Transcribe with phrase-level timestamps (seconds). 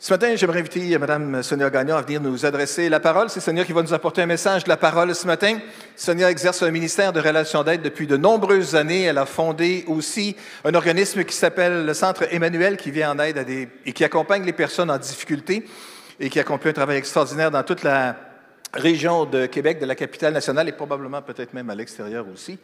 [0.00, 3.30] Ce matin, j'aimerais inviter Mme Sonia Gagnon à venir nous adresser la parole.
[3.30, 5.58] C'est Sonia qui va nous apporter un message de la parole ce matin.
[5.96, 9.02] Sonia exerce un ministère de relations d'aide depuis de nombreuses années.
[9.02, 13.38] Elle a fondé aussi un organisme qui s'appelle le Centre Emmanuel, qui vient en aide
[13.38, 15.64] à des, et qui accompagne les personnes en difficulté
[16.20, 18.14] et qui accomplit un travail extraordinaire dans toute la
[18.74, 22.56] région de Québec, de la capitale nationale et probablement peut-être même à l'extérieur aussi.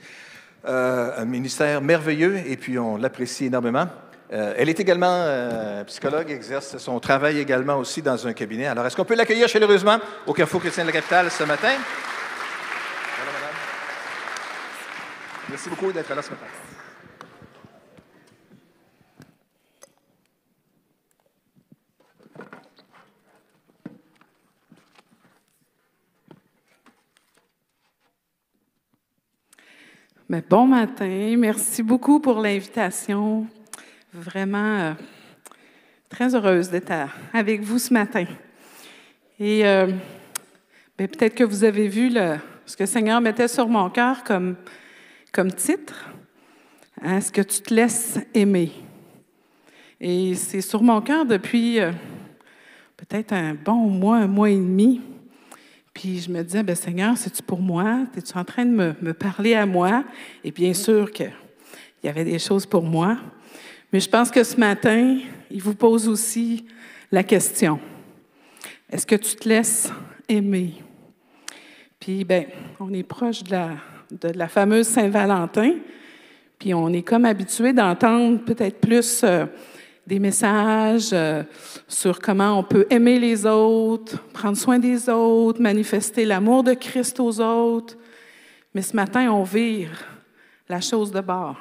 [0.67, 3.89] Euh, un ministère merveilleux et puis on l'apprécie énormément.
[4.33, 8.67] Euh, elle est également euh, psychologue, exerce son travail également aussi dans un cabinet.
[8.67, 11.75] Alors, est-ce qu'on peut l'accueillir chaleureusement au Carrefour chrétien de la capitale ce matin?
[15.51, 16.47] Merci beaucoup d'être là ce matin.
[30.27, 33.47] Mais bon matin, merci beaucoup pour l'invitation.
[34.17, 34.93] Vraiment euh,
[36.09, 36.93] très heureuse d'être
[37.33, 38.27] avec vous ce matin.
[39.41, 39.89] Et euh,
[40.97, 42.13] ben, peut-être que vous avez vu
[42.65, 44.55] ce que le Seigneur mettait sur mon cœur comme,
[45.33, 46.11] comme titre.
[47.05, 48.71] Est-ce que tu te laisses aimer?
[50.01, 51.91] Et c'est sur mon cœur depuis euh,
[52.97, 55.01] peut-être un bon mois, un mois et demi.
[55.93, 58.07] Puis je me disais, ben Seigneur, c'est-tu pour moi?
[58.17, 60.05] Es-tu en train de me, me, parler à moi?
[60.45, 61.33] Et bien sûr qu'il
[62.05, 63.19] y avait des choses pour moi.
[63.95, 65.19] Mais je pense que ce matin,
[65.53, 66.67] il vous pose aussi
[67.13, 67.79] la question.
[68.91, 69.89] Est-ce que tu te laisses
[70.29, 70.83] aimer?
[72.01, 72.47] Puis, ben,
[72.81, 73.71] on est proche de la,
[74.11, 75.75] de la fameuse Saint-Valentin.
[76.59, 79.47] Puis on est comme habitué d'entendre peut-être plus euh,
[80.05, 81.45] des messages euh,
[81.87, 87.21] sur comment on peut aimer les autres, prendre soin des autres, manifester l'amour de Christ
[87.21, 87.97] aux autres.
[88.75, 90.05] Mais ce matin, on vire
[90.69, 91.61] la chose de bord.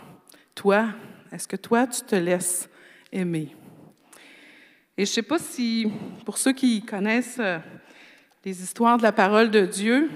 [0.55, 0.87] Toi,
[1.33, 2.69] est-ce que toi, tu te laisses
[3.11, 3.55] aimer?
[4.95, 5.91] Et je ne sais pas si,
[6.25, 7.57] pour ceux qui connaissent euh,
[8.45, 10.11] les histoires de la parole de Dieu,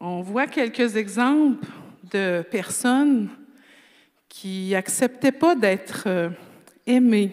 [0.00, 1.64] on voit quelques exemples
[2.10, 3.28] de personnes
[4.28, 6.30] qui n'acceptaient pas d'être euh,
[6.84, 7.30] aimés,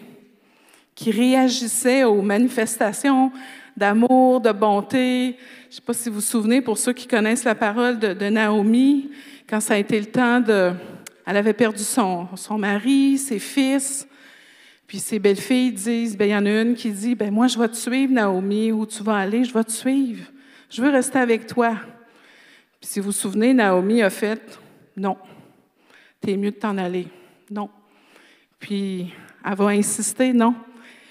[0.93, 3.31] qui réagissaient aux manifestations
[3.75, 5.37] d'amour, de bonté.
[5.63, 8.13] Je ne sais pas si vous vous souvenez, pour ceux qui connaissent la parole de,
[8.13, 9.09] de, Naomi,
[9.49, 10.71] quand ça a été le temps de...
[11.29, 14.07] Elle avait perdu son, mari, ses fils,
[14.87, 17.59] puis ses belles-filles disent, ben il y en a une qui dit, ben moi je
[17.59, 20.25] vais te suivre, Naomi, où tu vas aller, je vais te suivre.
[20.71, 21.77] Je veux rester avec toi.
[22.81, 24.59] Puis si vous vous souvenez, Naomi a fait,
[24.97, 25.17] non,
[26.19, 27.05] t'es mieux de t'en aller.
[27.51, 27.69] Non.
[28.57, 29.13] Puis
[29.45, 30.55] elle va insister, non.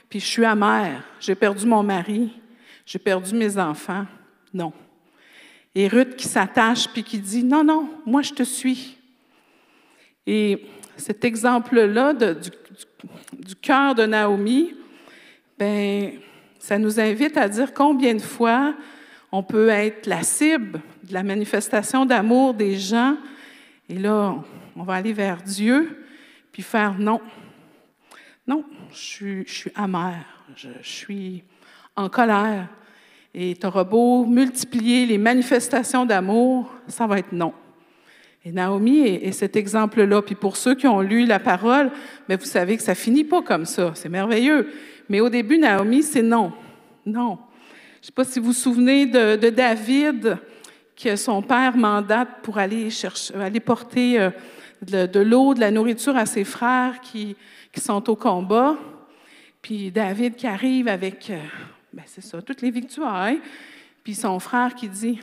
[0.09, 2.33] Puis je suis amère, j'ai perdu mon mari,
[2.85, 4.05] j'ai perdu mes enfants,
[4.53, 4.73] non.
[5.77, 8.98] Et Ruth qui s'attache puis qui dit, non, non, moi je te suis.
[10.31, 10.63] Et
[10.99, 14.75] cet exemple-là du, cœur de Naomi,
[15.59, 16.13] ben,
[16.59, 18.75] ça nous invite à dire combien de fois
[19.33, 23.17] on peut être la cible de la manifestation d'amour des gens.
[23.89, 24.35] Et là,
[24.77, 26.05] on va aller vers Dieu,
[26.53, 27.23] puis faire non.
[28.47, 31.43] Non, je suis, je suis amère, je, je suis
[31.97, 32.69] en colère.
[33.33, 37.55] Et tu beau multiplier les manifestations d'amour, ça va être non.
[38.49, 40.23] Et Naomi est, cet exemple-là.
[40.23, 41.91] Puis pour ceux qui ont lu la parole,
[42.31, 43.93] mais vous savez que ça finit pas comme ça.
[43.95, 44.71] C'est merveilleux.
[45.11, 46.55] Mais au début, Naomi, c'est non.
[47.05, 47.39] Non.
[47.97, 50.39] Je ne sais pas si vous vous souvenez de, David,
[50.97, 54.31] que son père mandate pour aller, chercher, aller porter euh,
[54.81, 57.37] de, l'eau, de la nourriture à ses frères qui,
[57.77, 58.79] sont au combat.
[59.61, 61.39] Puis David qui arrive avec, euh,
[61.93, 63.31] ben c'est ça, toutes les victoires.
[64.03, 65.21] Puis son frère qui dit,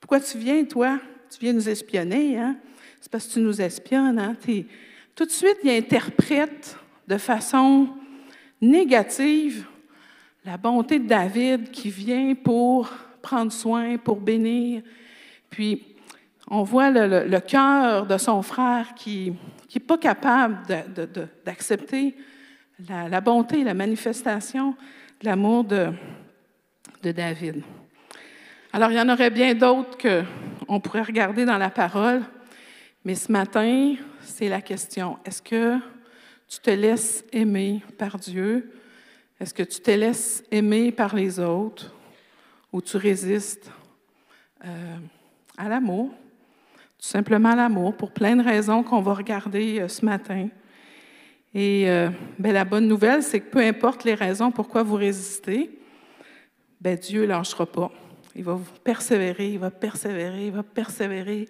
[0.00, 0.98] pourquoi tu viens, toi?
[1.32, 2.56] Tu viens nous espionner, hein?
[3.00, 4.36] C'est parce que tu nous espionnes, hein?
[5.14, 6.76] Tout de suite, il interprète
[7.08, 7.88] de façon
[8.60, 9.66] négative
[10.44, 12.90] la bonté de David qui vient pour
[13.22, 14.82] prendre soin, pour bénir.
[15.48, 15.82] Puis,
[16.48, 19.32] on voit le, cœur de son frère qui
[19.74, 20.58] n'est pas capable
[21.46, 22.14] d'accepter
[22.88, 24.74] la, la, bonté, la manifestation
[25.20, 25.92] de l'amour de,
[27.02, 27.62] David.
[28.72, 29.96] Alors, il y en aurait bien d'autres
[30.66, 32.22] qu'on pourrait regarder dans la parole,
[33.04, 35.78] mais ce matin, c'est la question, est-ce que
[36.48, 38.72] tu te laisses aimer par Dieu?
[39.40, 41.92] Est-ce que tu te laisses aimer par les autres?
[42.72, 43.70] Ou tu résistes
[44.64, 44.96] euh,
[45.56, 46.10] à l'amour?
[46.98, 50.48] Tout simplement à l'amour, pour plein de raisons qu'on va regarder euh, ce matin.
[51.54, 55.70] Et euh, ben, la bonne nouvelle, c'est que peu importe les raisons pourquoi vous résistez,
[56.80, 57.90] ben, Dieu ne lâchera pas.
[58.34, 61.48] Il va persévérer, il va persévérer, il va persévérer.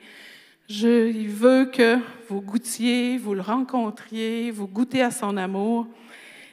[0.69, 1.99] Il veut que
[2.29, 5.87] vous goûtiez, vous le rencontriez, vous goûtez à son amour.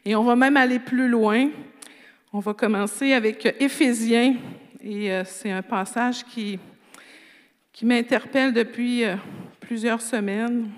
[0.06, 1.50] Et on va même aller plus loin.
[2.32, 4.36] On va commencer avec Éphésiens,
[4.82, 6.60] et euh, c'est un passage qui,
[7.74, 9.16] qui m'interpelle depuis euh,
[9.60, 10.70] plusieurs semaines.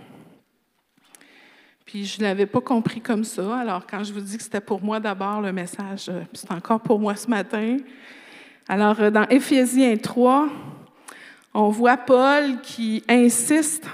[1.85, 3.59] Puis je ne l'avais pas compris comme ça.
[3.59, 6.79] Alors quand je vous dis que c'était pour moi d'abord le message, euh, c'est encore
[6.79, 7.77] pour moi ce matin.
[8.67, 10.49] Alors dans Éphésiens 3,
[11.53, 13.85] on voit Paul qui insiste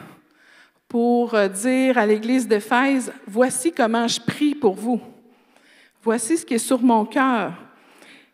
[0.88, 5.02] pour dire à l'Église d'Éphèse, voici comment je prie pour vous.
[6.04, 7.54] Voici ce qui est sur mon cœur.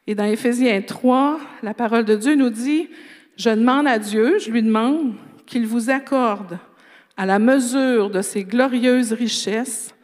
[0.06, 2.90] Et dans Éphésiens 3, la parole de Dieu nous dit,
[3.38, 5.14] je demande à Dieu, je lui demande
[5.46, 6.58] qu'il vous accorde,
[7.16, 9.96] à la mesure de ses glorieuses richesses,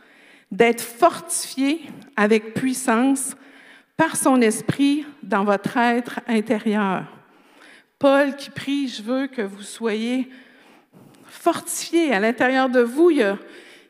[0.52, 1.82] d'être fortifié
[2.16, 3.36] avec puissance
[4.00, 7.04] par son esprit dans votre être intérieur.
[8.00, 10.30] Paul qui prie, je veux que vous soyez
[11.26, 13.12] fortifié à l'intérieur de vous.
[13.12, 13.38] Il y a,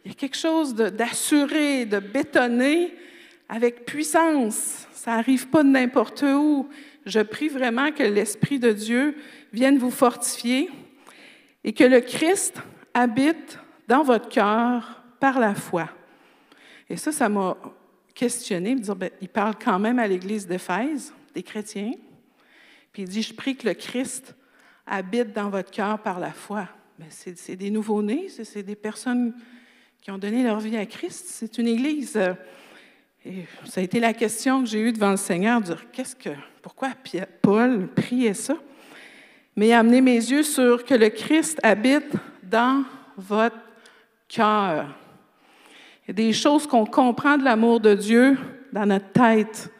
[0.04, 2.92] il y a quelque chose d'assuré, de, de bétonné,
[3.50, 4.88] avec puissance.
[4.94, 6.68] Ça n'arrive pas de n'importe où.
[7.06, 9.16] Je prie vraiment que l'Esprit de Dieu
[9.54, 10.72] vienne vous fortifier
[11.64, 12.56] et que le Christ
[12.96, 15.88] habite dans votre cœur par la foi.
[16.90, 17.56] Et ça, ça m'a
[18.20, 21.94] questionné, me dire, ben, il parle quand même à l'Église d'Éphèse, des chrétiens,
[22.92, 24.36] puis il dit, je prie que le Christ
[24.86, 26.68] habite dans votre cœur par la foi.
[26.98, 29.34] Ben, c'est des nouveaux-nés, c'est des personnes
[30.02, 31.28] qui ont donné leur vie à Christ.
[31.30, 32.34] C'est une Église euh,
[33.66, 36.30] ça a été la question que j'ai eue devant le Seigneur, dire qu'est-ce que,
[36.62, 36.92] pourquoi
[37.42, 38.56] Paul priait ça?
[39.56, 42.14] Mais il a amené mes yeux sur que le Christ habite
[42.44, 42.84] dans
[43.18, 43.58] votre
[44.28, 44.96] cœur.
[46.14, 48.38] Des choses qu'on comprend de l'amour de Dieu
[48.74, 49.72] dans notre tête,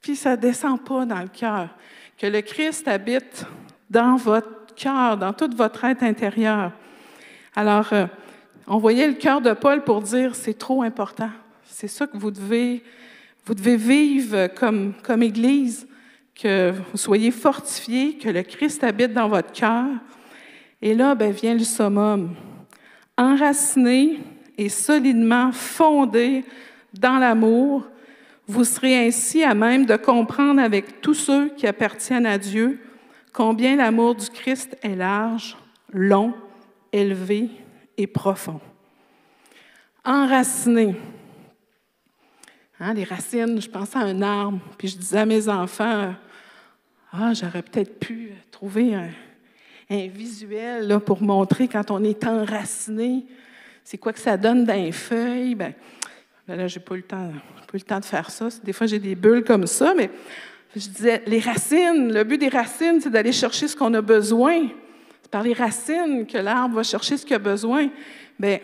[0.00, 1.70] puis ça ne descend pas dans le cœur.
[2.16, 3.44] Que le Christ habite
[3.90, 6.72] dans votre cœur, dans toute votre être intérieur.
[7.54, 8.06] Alors, euh,
[8.66, 11.30] on voyait le cœur de Paul pour dire c'est trop important.
[11.64, 12.82] C'est ça que vous devez,
[13.44, 15.86] vous devez vivre comme, comme Église,
[16.34, 19.86] que vous soyez fortifiés, que le Christ habite dans votre cœur.
[20.80, 22.34] Et là, ben, vient le summum.
[23.16, 24.20] Enraciné
[24.62, 26.44] et solidement fondé
[26.94, 27.86] dans l'amour,
[28.46, 32.80] vous serez ainsi à même de comprendre avec tous ceux qui appartiennent à Dieu
[33.32, 35.56] combien l'amour du Christ est large,
[35.92, 36.34] long,
[36.92, 37.48] élevé
[37.96, 38.60] et profond.
[40.04, 40.96] Enraciné.
[42.78, 46.14] Hein, les racines, je pensais à un arbre, puis je disais à mes enfants,
[47.12, 49.08] ah, j'aurais peut-être pu trouver un,
[50.08, 53.26] visuel pour montrer quand on est enraciné,
[53.84, 55.54] c'est quoi que ça donne dans les feuilles.
[55.54, 55.74] Ben,
[56.46, 57.30] ben là, j'ai pas le temps,
[57.66, 58.48] pas le temps de faire ça.
[58.62, 60.10] Des fois, j'ai des bulles comme ça, mais
[60.74, 64.68] je disais, les racines, le but des racines, c'est d'aller chercher ce qu'on a besoin.
[65.22, 67.90] C'est par les racines que l'arbre va chercher ce qu'il a besoin.
[68.38, 68.58] Bien,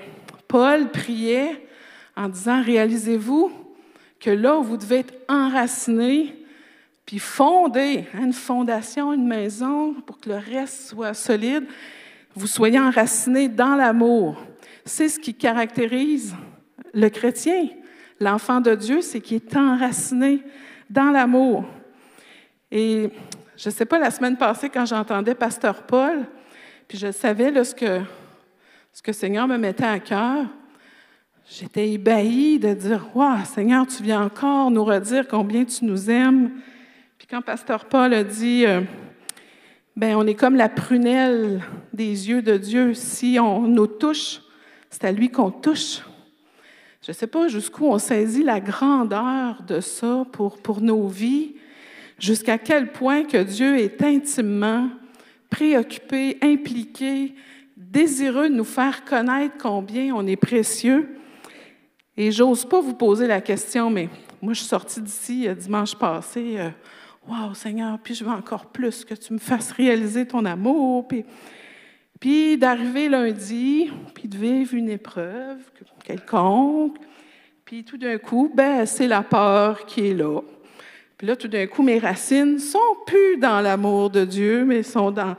[0.47, 1.67] Paul priait
[2.17, 3.53] en disant, réalisez-vous
[4.19, 6.35] que là où vous devez être enraciné,
[7.07, 11.65] puis fondé, hein, une fondation, une maison, pour que le reste soit solide,
[12.35, 14.43] vous soyez enraciné dans l'amour.
[14.89, 16.35] C'est ce qui caractérise
[16.95, 17.69] le chrétien.
[18.21, 20.43] L'enfant de Dieu, c'est qu'il est enraciné
[20.89, 21.67] dans l'amour.
[22.71, 23.11] Et
[23.55, 26.25] je ne sais pas, la semaine passée, quand j'entendais Pasteur Paul,
[26.89, 30.47] puis je savais là, ce, que, Seigneur me mettait à cœur,
[31.51, 36.51] J'étais ébahie de dire Waouh, Seigneur, tu viens encore nous redire combien tu nous aimes.
[37.17, 38.83] Puis quand Pasteur Paul a dit euh,
[39.97, 41.63] ben, on est comme la prunelle
[41.95, 42.93] des yeux de Dieu.
[42.93, 44.43] Si on nous touche,
[44.91, 46.01] c'est à lui qu'on touche.
[47.03, 51.55] Je ne sais pas jusqu'où on saisit la grandeur de ça pour, pour nos vies,
[52.19, 54.91] jusqu'à quel point que Dieu est intimement
[55.49, 57.35] préoccupé, impliqué,
[57.77, 61.17] désireux de nous faire connaître combien on est précieux.
[62.17, 64.09] Et j'ose pas vous poser la question, mais
[64.43, 66.59] moi, je suis sortie d'ici euh, dimanche passé.
[67.29, 71.07] Waouh, Seigneur, puis je veux encore plus que tu me fasses réaliser ton amour.
[72.21, 75.59] Puis d'arriver lundi, puis de vivre une épreuve
[76.05, 76.97] quelconque.
[77.65, 80.41] Puis tout d'un coup, ben, c'est la peur qui est là.
[81.17, 85.11] Puis là, tout d'un coup, mes racines sont plus dans l'amour de Dieu, mais sont
[85.11, 85.37] dans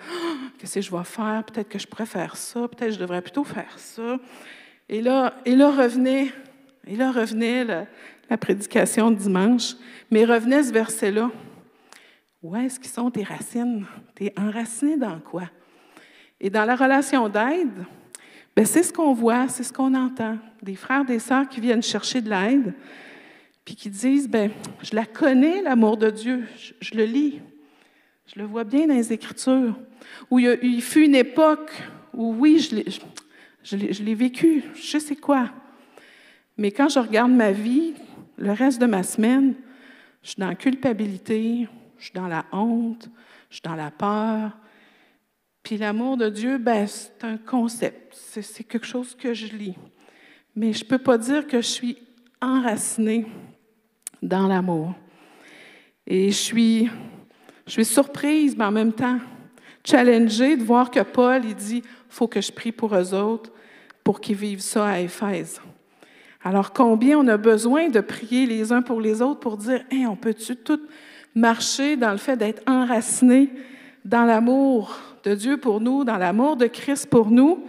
[0.58, 1.44] qu'est-ce que je vais faire?
[1.46, 4.20] Peut-être que je pourrais faire ça, peut-être que je devrais plutôt faire ça.
[4.90, 6.34] Et là, et là revenait
[6.86, 9.76] et la, prédication de dimanche,
[10.12, 11.30] mais revenait ce verset-là.
[12.42, 13.86] Où est-ce qu'ils sont tes racines?
[14.16, 15.44] Tu es enraciné dans quoi?
[16.42, 17.86] Et dans la relation d'aide,
[18.56, 20.38] ben c'est ce qu'on voit, c'est ce qu'on entend.
[20.62, 22.74] Des frères, des sœurs qui viennent chercher de l'aide,
[23.66, 26.46] puis qui disent, ben, je la connais, l'amour de Dieu,
[26.80, 27.40] je, le lis,
[28.26, 29.76] je le vois bien dans les Écritures,
[30.32, 31.72] où il, il fut une époque
[32.14, 32.60] où, oui,
[33.64, 35.52] je l'ai vécu, je sais quoi,
[36.60, 37.94] mais quand je regarde ma vie,
[38.38, 39.54] le reste de ma semaine,
[40.22, 43.10] Je suis dans la culpabilité, je suis dans la honte,
[43.50, 44.52] je suis dans la peur.
[45.70, 49.76] Puis l'amour de Dieu, ben, c'est un concept, c'est quelque chose que je lis.
[50.56, 51.98] Mais je ne peux pas dire que je suis
[52.42, 53.28] enracinée
[54.24, 54.96] dans l'amour.
[56.08, 56.90] Et je suis,
[57.68, 59.20] je suis surprise, mais en même temps
[59.86, 63.52] challengée de voir que Paul, il dit, faut que je prie pour eux autres
[64.04, 65.62] pour qu'ils vivent ça à Éphèse.
[66.44, 70.16] Alors, combien on a besoin de prier les uns pour les autres pour dire, on
[70.16, 70.82] peut-tu tout
[71.36, 73.52] marcher dans le fait d'être enraciné
[74.06, 77.66] dans l'amour de Dieu pour nous, dans l'amour de Christ pour nous,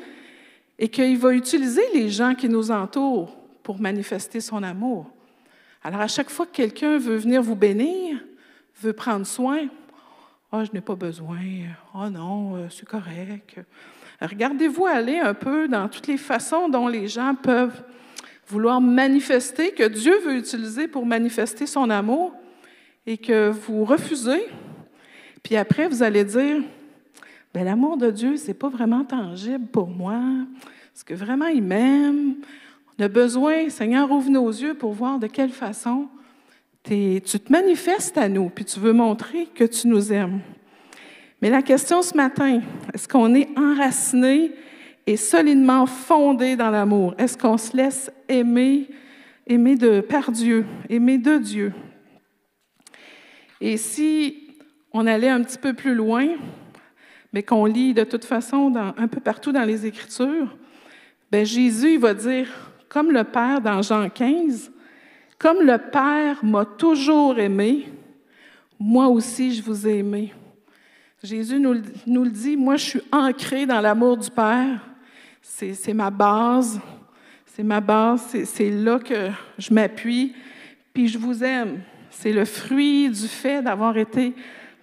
[0.79, 5.11] et qu'il va utiliser les gens qui nous entourent pour manifester son amour.
[5.83, 8.19] Alors, à chaque fois que quelqu'un veut venir vous bénir,
[8.81, 9.69] veut prendre soin,
[10.53, 11.39] oh, je n'ai pas besoin.
[11.95, 13.61] Oh non, euh, c'est correct.
[14.21, 17.83] Regardez-vous aller un peu dans toutes les façons dont les gens peuvent
[18.47, 22.35] vouloir manifester, que Dieu veut utiliser pour manifester son amour,
[23.07, 24.47] et que vous refusez.
[25.43, 26.63] Puis après, vous allez dire,
[27.53, 30.21] ben, l'amour de Dieu, c'est pas vraiment tangible pour moi.
[30.95, 32.37] Est-ce que vraiment il m'aime?
[32.99, 36.09] On a besoin, Seigneur, ouvre nos yeux pour voir de quelle façon
[36.85, 40.41] tu te manifestes à nous, puis tu veux montrer que tu nous aimes.
[41.43, 42.61] Mais la question ce matin,
[42.93, 44.53] est-ce qu'on est enraciné
[45.07, 47.15] et solidement fondé dans l'amour?
[47.19, 48.89] Est-ce qu'on se laisse aimer,
[49.47, 51.73] aimer de, par Dieu, aimer de Dieu?
[53.61, 54.40] Et si
[54.93, 56.29] on allait un petit peu plus loin,
[57.33, 60.57] mais qu'on lit de toute façon un peu partout dans les Écritures,
[61.31, 62.49] ben Jésus il va dire,
[62.89, 64.73] comme le Père dans Jean 15,
[65.39, 67.89] comme le Père m'a toujours aimé,
[68.79, 70.33] moi aussi je vous ai aimé.
[71.23, 74.81] Jésus nous, nous le dit, moi je suis ancré dans l'amour du Père,
[75.43, 76.81] c'est ma base,
[77.47, 80.35] c'est ma base, c'est là que je m'appuie,
[80.93, 81.81] puis je vous aime.
[82.11, 84.35] C'est le fruit du fait d'avoir été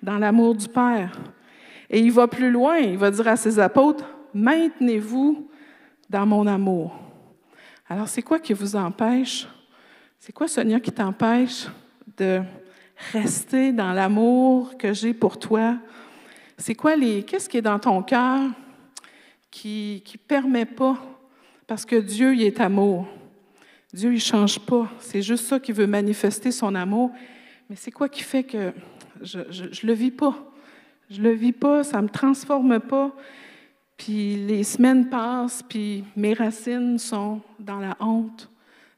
[0.07, 1.11] dans l'amour du Père.
[1.89, 5.49] Et il va plus loin, il va dire à ses apôtres, maintenez-vous
[6.09, 6.97] dans mon amour.
[7.89, 9.49] Alors, c'est quoi qui vous empêche?
[10.17, 11.67] C'est quoi, Sonia, qui t'empêche
[12.15, 12.41] de
[13.11, 15.75] rester dans l'amour que j'ai pour toi?
[16.57, 17.23] C'est quoi les.
[17.23, 18.49] Qu'est-ce qui est dans ton cœur
[19.51, 20.97] qui ne permet pas?
[21.67, 23.05] Parce que Dieu, il est amour.
[23.91, 24.87] Dieu, il ne change pas.
[24.99, 27.11] C'est juste ça qui veut manifester son amour.
[27.69, 28.71] Mais c'est quoi qui fait que
[29.23, 30.35] je ne le vis pas?
[31.09, 33.11] Je le vis pas, ça me transforme pas.
[33.97, 38.49] Puis les semaines passent, puis mes racines sont dans la honte,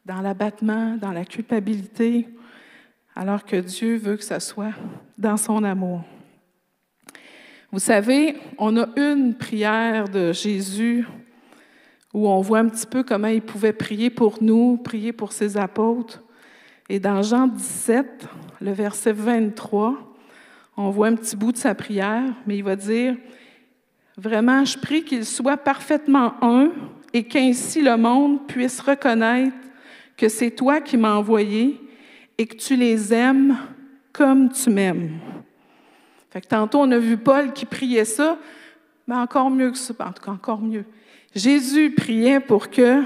[0.05, 2.27] dans l'abattement, dans la culpabilité,
[3.15, 4.73] alors que Dieu veut que ça soit
[5.17, 6.03] dans son amour.
[7.71, 11.07] Vous savez, on a une prière de Jésus
[12.13, 15.55] où on voit un petit peu comment il pouvait prier pour nous, prier pour ses
[15.55, 16.23] apôtres.
[16.89, 18.27] Et dans Jean 17,
[18.61, 20.08] le verset 23,
[20.81, 23.17] on voit un petit bout de sa prière, mais il va dire,
[24.15, 26.71] vraiment, je prie qu'il soit parfaitement un
[27.13, 29.55] et qu'ainsi le monde puisse reconnaître
[30.15, 31.81] que c'est toi qui m'as envoyé
[32.37, 33.57] et que tu les aimes
[34.13, 35.19] comme tu m'aimes.
[36.29, 38.37] Fait que tantôt, on a vu Paul qui priait ça,
[39.05, 40.85] mais encore mieux que ça, en tout cas encore mieux.
[41.35, 43.03] Jésus priait pour que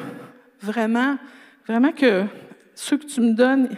[0.62, 1.18] vraiment,
[1.66, 2.26] vraiment que
[2.76, 3.70] ceux que tu me donnes,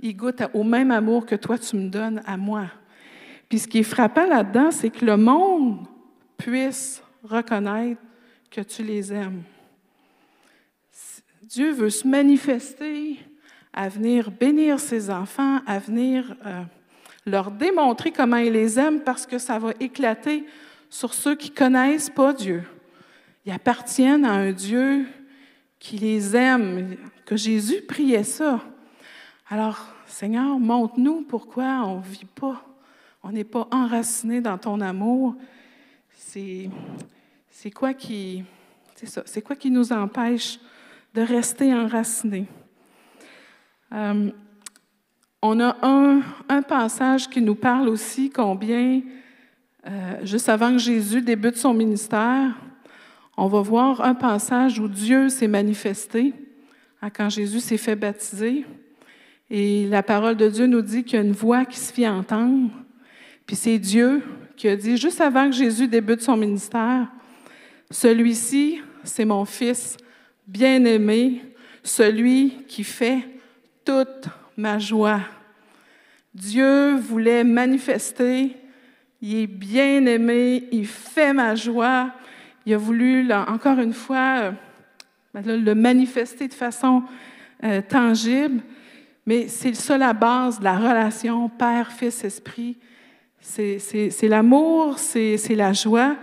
[0.00, 2.64] ils goûtent au même amour que toi tu me donnes à moi.
[3.48, 5.86] Puis ce qui est frappant là-dedans, c'est que le monde
[6.36, 8.00] puisse reconnaître
[8.50, 9.42] que tu les aimes.
[11.42, 13.18] Dieu veut se manifester,
[13.72, 16.62] à venir bénir ses enfants, à venir euh,
[17.24, 20.44] leur démontrer comment il les aime parce que ça va éclater
[20.90, 22.64] sur ceux qui ne connaissent pas Dieu.
[23.46, 25.06] Ils appartiennent à un Dieu
[25.78, 28.60] qui les aime, que Jésus priait ça.
[29.48, 32.67] Alors, Seigneur, montre-nous pourquoi on ne vit pas
[33.22, 35.34] on n'est pas enraciné dans ton amour,
[36.14, 36.70] c'est,
[37.74, 38.44] quoi qui
[39.64, 40.58] nous empêche
[41.14, 42.46] de rester enracinés?
[43.92, 44.30] Euh,
[45.40, 49.00] on a un, un, passage qui nous parle aussi combien,
[49.86, 52.54] euh, juste avant que Jésus débute son ministère,
[53.36, 56.34] on va voir un passage où Dieu s'est manifesté
[57.00, 58.66] hein, quand Jésus s'est fait baptiser.
[59.48, 62.06] Et la parole de Dieu nous dit qu'il y a une voix qui se fit
[62.06, 62.70] entendre.
[63.48, 64.22] Puis c'est Dieu
[64.56, 67.08] qui a dit, juste avant que Jésus débute son ministère,
[67.90, 69.96] celui-ci, c'est mon fils
[70.46, 71.40] bien-aimé,
[71.82, 73.26] celui qui fait
[73.86, 75.22] toute ma joie.
[76.34, 78.54] Dieu voulait manifester,
[79.22, 82.12] il est bien-aimé, il fait ma joie.
[82.66, 84.52] Il a voulu, encore une fois, euh,
[85.32, 87.02] ben le manifester de façon
[87.64, 88.60] euh, tangible.
[89.24, 92.76] Mais c'est ça la base de la relation Père, Fils, Esprit.
[93.48, 96.16] C'est l'amour, c'est la joie.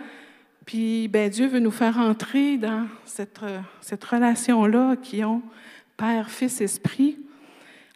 [0.64, 5.42] Puis ben, Dieu veut nous faire entrer dans cette, relation-là qui ont
[5.98, 7.18] Père, Fils, Esprit.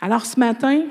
[0.01, 0.83] Alors ce matin,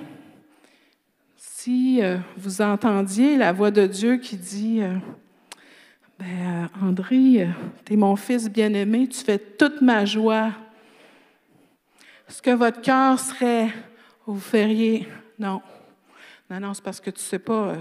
[1.37, 4.95] si euh, vous entendiez la voix de Dieu qui dit euh,
[6.19, 7.49] ben, euh, André,
[7.85, 10.53] tu es mon fils bien-aimé, tu fais toute ma joie.
[12.29, 13.69] Est-ce que votre cœur serait,
[14.27, 15.61] vous feriez, non.
[16.49, 17.75] Non, non, c'est parce que tu ne sais pas.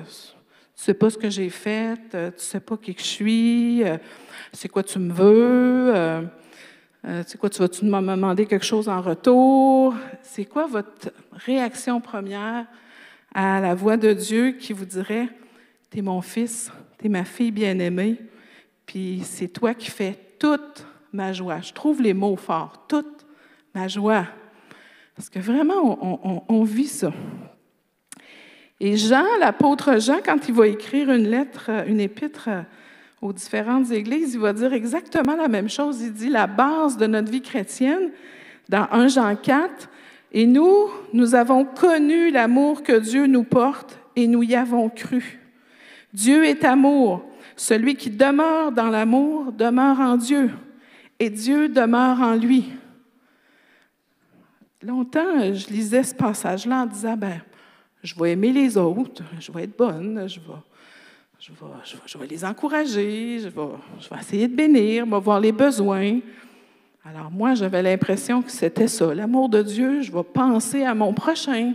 [0.77, 3.83] Tu sais pas ce que j'ai fait, tu ne sais pas qui je suis,
[4.53, 6.29] c'est quoi tu me veux,
[7.25, 9.95] c'est quoi tu vas-tu me demander quelque chose en retour?
[10.21, 12.67] C'est quoi votre réaction première
[13.33, 15.27] à la voix de Dieu qui vous dirait,
[15.89, 18.17] Tu es mon fils, tu es ma fille bien-aimée,
[18.85, 21.59] puis c'est toi qui fais toute ma joie.
[21.59, 23.25] Je trouve les mots forts, toute
[23.73, 24.27] ma joie.
[25.15, 27.11] Parce que vraiment, on, vit ça.
[28.79, 32.49] Et Jean, l'apôtre Jean, quand il va écrire une lettre, une épître
[33.21, 36.01] aux différentes églises, il va dire exactement la même chose.
[36.01, 38.11] Il dit la base de notre vie chrétienne,
[38.69, 39.89] dans 1 Jean 4,
[40.33, 45.39] et nous, nous avons connu l'amour que Dieu nous porte et nous y avons cru.
[46.13, 47.23] Dieu est amour.
[47.55, 50.51] Celui qui demeure dans l'amour demeure en Dieu
[51.19, 52.65] et Dieu demeure en lui.
[54.83, 57.41] Longtemps, je lisais ce passage-là en disant, ben,
[58.03, 60.39] je vais aimer les autres, je vais être bonne, je
[62.19, 63.61] vais, les encourager, je vais,
[63.99, 66.19] je vais essayer de bénir, je vais voir les besoins.
[67.05, 71.13] Alors moi, j'avais l'impression que c'était ça, l'amour de Dieu, je vais penser à mon
[71.13, 71.73] prochain.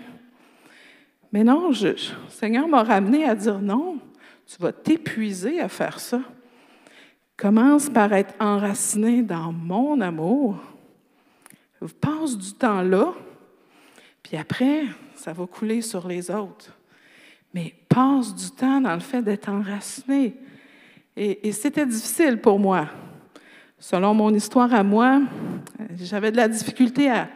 [1.33, 1.97] Mais non, le
[2.29, 3.99] Seigneur m'a ramené à dire non,
[4.47, 6.21] tu vas t'épuiser à faire ça.
[7.37, 10.57] Commence par être enraciné dans mon amour.
[12.01, 13.13] Passe du temps là,
[14.23, 14.85] puis après,
[15.23, 16.77] ça va couler sur les autres.
[17.55, 20.35] Mais passe du temps dans le fait d'être enraciné.
[21.15, 22.89] et c'était difficile pour moi.
[23.79, 25.23] Selon mon histoire à moi,
[26.01, 27.29] j'avais de la difficulté à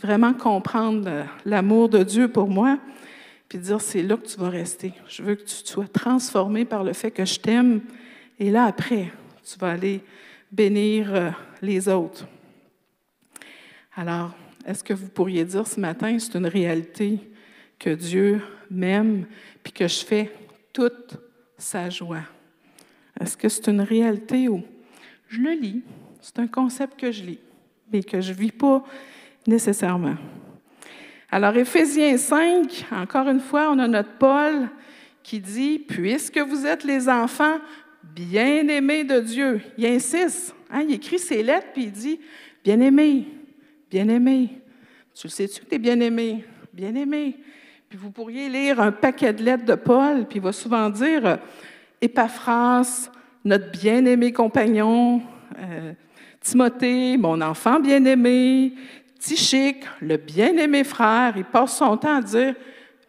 [0.00, 2.78] vraiment comprendre l'amour de Dieu pour moi,
[3.48, 4.92] puis dire c'est là que tu vas rester.
[5.08, 7.80] Je veux que tu sois transformé par le fait que je t'aime,
[8.38, 9.12] et là après,
[9.42, 10.00] tu vas aller
[10.50, 12.26] bénir euh, les autres.
[13.96, 14.32] Alors,
[14.64, 17.31] est-ce que vous pourriez dire ce matin, c'est une réalité
[17.82, 18.40] que Dieu
[18.70, 19.26] m'aime,
[19.62, 20.30] puis que je fais
[20.72, 21.18] toute
[21.58, 22.22] sa joie?
[23.20, 24.62] Est-ce que c'est une réalité ou?
[25.28, 25.82] Je le lis,
[26.20, 27.40] c'est un concept que je lis,
[27.92, 28.84] mais que je ne vis pas
[29.46, 30.14] nécessairement.
[31.30, 34.68] Alors, Éphésiens 5, encore une fois, on a notre Paul
[35.22, 37.58] qui dit, puisque vous êtes les enfants
[38.04, 42.20] bien-aimés de Dieu, il insiste, hein, il écrit ses lettres, puis il dit,
[42.62, 43.26] bien-aimé,
[43.90, 44.60] bien-aimé,
[45.14, 47.36] tu le sais-tu que tu es bien-aimé, bien-aimé.
[47.92, 51.36] Puis vous pourriez lire un paquet de lettres de Paul, puis il va souvent dire,
[52.00, 53.10] Épaphras,
[53.44, 55.20] notre bien-aimé compagnon,
[55.58, 55.92] euh,
[56.40, 58.72] Timothée, mon enfant bien-aimé,
[59.18, 62.54] Tichic, le bien-aimé frère, il passe son temps à dire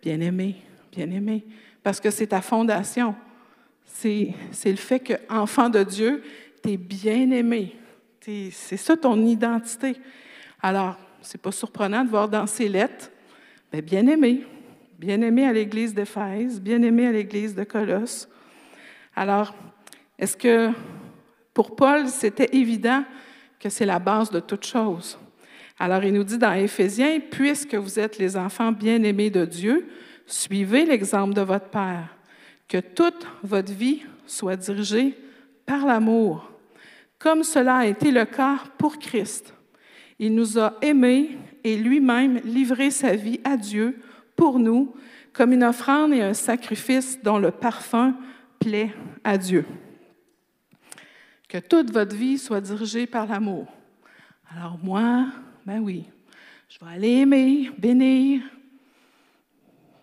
[0.01, 0.57] bien-aimé,
[0.91, 1.45] bien-aimé,
[1.81, 3.15] parce que c'est ta fondation.
[3.85, 6.21] C'est, le fait que, enfant de Dieu,
[6.61, 7.73] tu es bien-aimé.
[8.19, 9.95] c'est ça ton identité.
[10.61, 13.11] Alors, c'est pas surprenant de voir dans ses lettres,
[13.71, 14.43] ben, bien-aimé,
[15.03, 18.29] bien-aimé à l'Église d'Éphèse, bien-aimé à l'Église de Colosse.
[19.13, 19.53] Alors,
[20.17, 20.69] est-ce que
[21.53, 23.03] pour Paul, c'était évident
[23.59, 25.19] que c'est la base de toute chose?
[25.77, 29.87] Alors, il nous dit dans Éphésiens, puisque vous êtes les enfants bien-aimés de Dieu,
[30.25, 32.15] suivez l'exemple de votre Père,
[32.69, 35.17] que toute votre vie soit dirigée
[35.65, 36.49] par l'amour,
[37.19, 39.53] comme cela a été le cas pour Christ.
[40.17, 41.31] Il nous a aimés
[41.65, 43.97] et lui-même livré sa vie à Dieu
[44.35, 44.95] pour nous
[45.33, 48.15] comme une offrande et un sacrifice dont le parfum
[48.59, 48.93] plaît
[49.23, 49.65] à Dieu.
[51.49, 53.67] Que toute votre vie soit dirigée par l'amour.
[54.55, 55.27] Alors moi,
[55.65, 56.05] ben oui,
[56.69, 58.41] je vais aller aimer, bénir,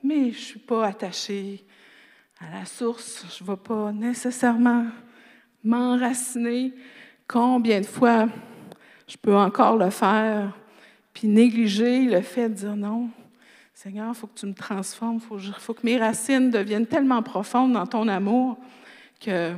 [0.02, 1.64] mais je ne suis pas attachée
[2.40, 3.26] à la source.
[3.36, 4.86] Je ne vais pas nécessairement
[5.62, 6.72] m'enraciner.
[7.28, 8.28] Combien de fois
[9.06, 10.56] je peux encore le faire,
[11.12, 13.10] puis négliger le fait de dire non,
[13.82, 17.72] Seigneur, il faut que tu me transformes, il faut, que mes racines deviennent tellement profondes
[17.72, 18.58] dans ton amour
[19.18, 19.54] que,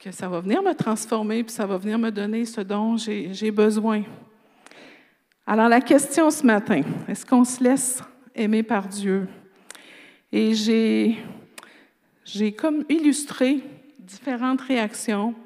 [0.00, 3.50] que ça va venir me transformer, puis ça va venir me donner ce dont j'ai
[3.52, 4.02] besoin.
[5.46, 8.02] Alors la question ce matin, est-ce qu'on se laisse
[8.34, 9.28] aimer par Dieu?
[10.32, 11.16] Et j'ai,
[12.24, 13.62] j'ai comme illustré
[14.00, 15.36] différentes réactions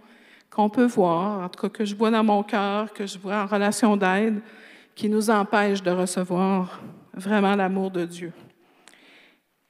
[0.48, 3.42] qu'on peut voir, en tout cas que je vois dans mon cœur, que je vois
[3.42, 4.40] en relation d'aide,
[4.94, 6.80] qui nous empêchent de recevoir
[7.20, 8.33] vraiment l'amour de Dieu.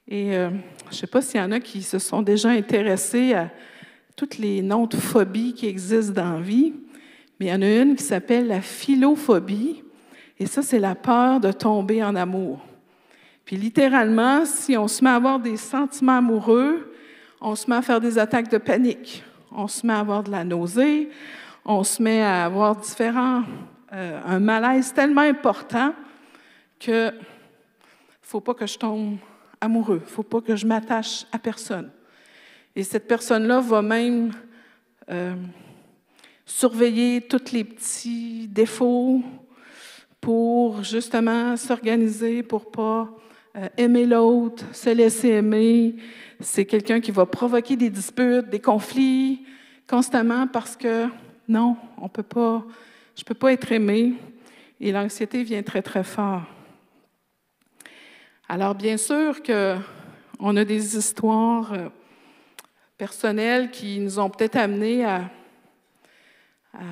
[0.07, 0.49] Et euh,
[0.85, 3.49] je ne sais pas s'il y en a qui se sont déjà intéressés à
[4.15, 6.73] toutes les noms de phobies qui existent dans la vie,
[7.39, 9.83] mais il y en a une qui s'appelle la philophobie,
[10.39, 12.59] et ça, c'est la peur de tomber en amour.
[13.45, 16.93] Puis littéralement, si on se met à avoir des sentiments amoureux,
[17.39, 20.31] on se met à faire des attaques de panique, on se met à avoir de
[20.31, 21.09] la nausée,
[21.63, 23.43] on se met à avoir différents,
[23.93, 25.93] euh, un malaise tellement important
[26.79, 27.13] que
[28.31, 29.17] faut pas que je tombe
[29.59, 31.91] amoureux, faut pas que je m'attache à personne.
[32.73, 34.31] Et cette personne-là va même
[35.09, 35.35] euh,
[36.45, 39.21] surveiller tous les petits défauts
[40.21, 43.09] pour justement s'organiser, pour pas
[43.57, 45.97] euh, aimer l'autre, se laisser aimer.
[46.39, 49.45] C'est quelqu'un qui va provoquer des disputes, des conflits
[49.89, 51.07] constamment parce que
[51.49, 52.63] non, on peut pas,
[53.13, 54.13] je peux pas être aimé.
[54.79, 56.43] Et l'anxiété vient très, très fort.
[58.53, 61.87] Alors, bien sûr qu'on a des histoires euh,
[62.97, 65.29] personnelles qui nous ont peut-être amenés à,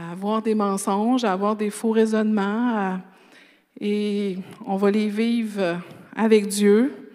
[0.10, 3.02] avoir des mensonges, à avoir des faux raisonnements,
[3.78, 5.82] et on va les vivre
[6.16, 7.12] avec Dieu.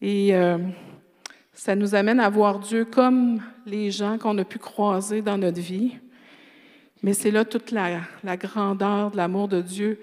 [0.00, 0.56] Et euh,
[1.52, 5.60] ça nous amène à voir Dieu comme les gens qu'on a pu croiser dans notre
[5.60, 5.98] vie.
[7.02, 10.00] Mais c'est là toute la grandeur de l'amour de Dieu.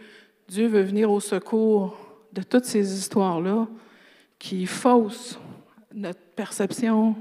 [0.47, 2.06] Dieu veut venir au secours
[2.37, 3.67] de toutes ces histoires-là
[4.39, 5.39] qui faussent
[5.93, 7.15] notre perception,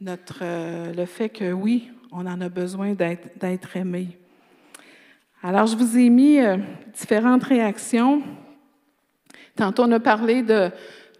[0.00, 4.18] notre, euh, le fait que oui, on en a besoin d'être aimé.
[5.42, 6.56] Alors, je vous ai mis euh,
[6.92, 8.22] différentes réactions
[9.54, 10.70] Tantôt, on a parlé de,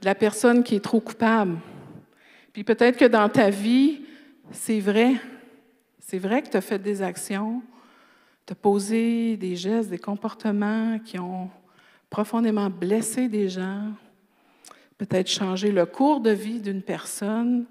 [0.03, 1.59] la personne qui est trop coupable.
[2.53, 4.01] Puis peut-être que dans ta vie,
[4.51, 5.15] c'est vrai.
[6.01, 7.63] C'est vrai que tu as fait des actions,
[8.47, 11.51] tu as posé des gestes, des comportements qui ont
[12.13, 13.91] profondément blessé des gens,
[14.99, 17.65] peut-être changé le cours de vie d'une personne.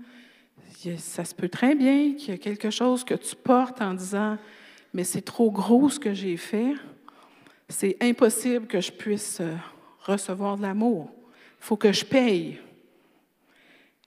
[0.97, 4.39] Ça se peut très bien qu'il y ait quelque chose que tu portes en disant,
[4.95, 6.73] mais c'est trop gros ce que j'ai fait.
[7.69, 9.53] C'est impossible que je puisse euh,
[9.99, 11.11] recevoir de l'amour.
[11.59, 12.57] Il faut que je paye.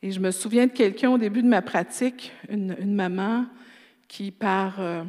[0.03, 3.47] Et je me souviens de quelqu'un au début de ma pratique, une, maman
[4.09, 5.05] qui, par, euh,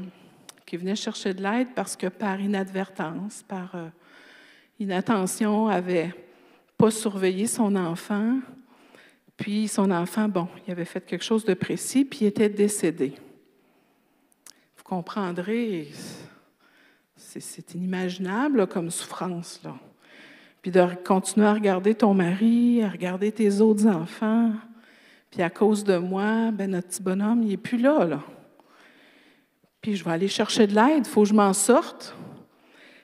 [0.68, 3.88] qui venait chercher de l'aide parce que par inadvertance, par euh,
[4.80, 6.14] inattention, avait
[6.78, 8.40] pas surveillé son enfant.
[9.38, 13.14] Puis son enfant, bon, il avait fait quelque chose de précis, puis il était décédé.
[14.78, 15.90] Vous comprendrez,
[17.16, 19.62] c'est inimaginable comme souffrance.
[19.64, 19.76] Là
[20.66, 24.52] puis de continuer à regarder ton mari, à regarder tes autres enfants.
[25.30, 28.24] Puis à cause de moi, ben notre petit bonhomme, il n'est plus là, là.
[29.80, 32.16] Puis je vais aller chercher de l'aide, il faut que je m'en sorte.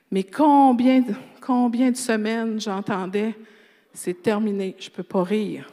[0.09, 1.03] Mais combien,
[1.41, 3.35] combien de semaines j'entendais,
[3.93, 5.69] c'est terminé, je ne peux pas rire.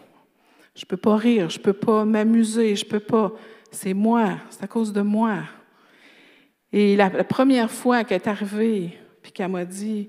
[0.74, 3.32] Je ne peux pas rire, je ne peux pas m'amuser, je ne peux pas.
[3.70, 5.40] C'est moi, c'est à cause de moi.
[6.72, 10.08] Et la, première fois qu'elle est arrivée, puis qu'elle m'a dit,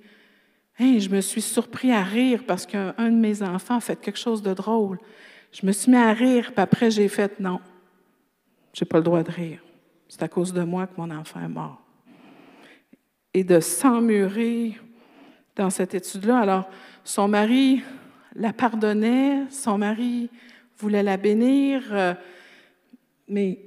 [0.79, 4.41] je me suis surpris à rire parce qu'un de mes enfants a fait quelque chose
[4.41, 4.99] de drôle.
[5.51, 7.59] Je me suis mis à rire, puis après, j'ai fait non,
[8.73, 9.59] j'ai pas le droit de rire.
[10.07, 11.81] C'est à cause de moi que mon enfant est mort.
[13.33, 14.77] Et de s'emmurer
[15.59, 16.39] dans cette étude-là.
[16.39, 16.69] Alors,
[17.03, 17.83] son mari
[18.33, 20.29] la pardonnait, son mari
[20.77, 22.13] voulait la bénir, euh,
[23.27, 23.59] mais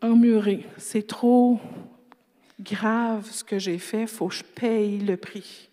[0.00, 1.58] emmuré, c'est trop
[2.60, 5.68] grave ce que j'ai fait, il faut que je paye le prix.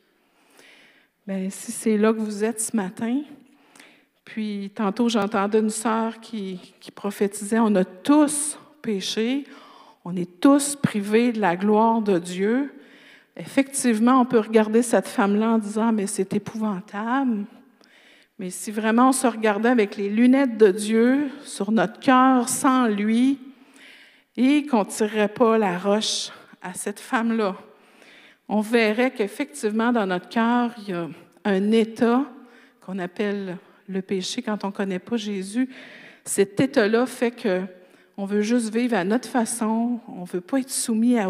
[1.28, 3.22] Bien, si c'est là que vous êtes ce matin,
[4.26, 9.44] puis tantôt j'entendais une sœur qui, qui prophétisait, on a tous péché,
[10.04, 12.74] on est tous privés de la gloire de Dieu.
[13.40, 17.46] Effectivement, on peut regarder cette femme-là en disant, mais c'est épouvantable.
[18.40, 22.88] Mais si vraiment on se regardait avec les lunettes de Dieu sur notre cœur sans
[22.88, 23.40] lui,
[24.38, 26.30] et qu'on ne tirerait pas la roche
[26.62, 27.56] à cette femme-là,
[28.50, 31.08] on verrait qu'effectivement, dans notre cœur, il y a
[31.46, 32.26] un état
[32.86, 35.70] qu'on appelle le péché quand on ne connaît pas Jésus.
[36.26, 37.62] Cet état-là fait que
[38.18, 41.30] on veut juste vivre à notre façon, on ne veut pas être soumis à,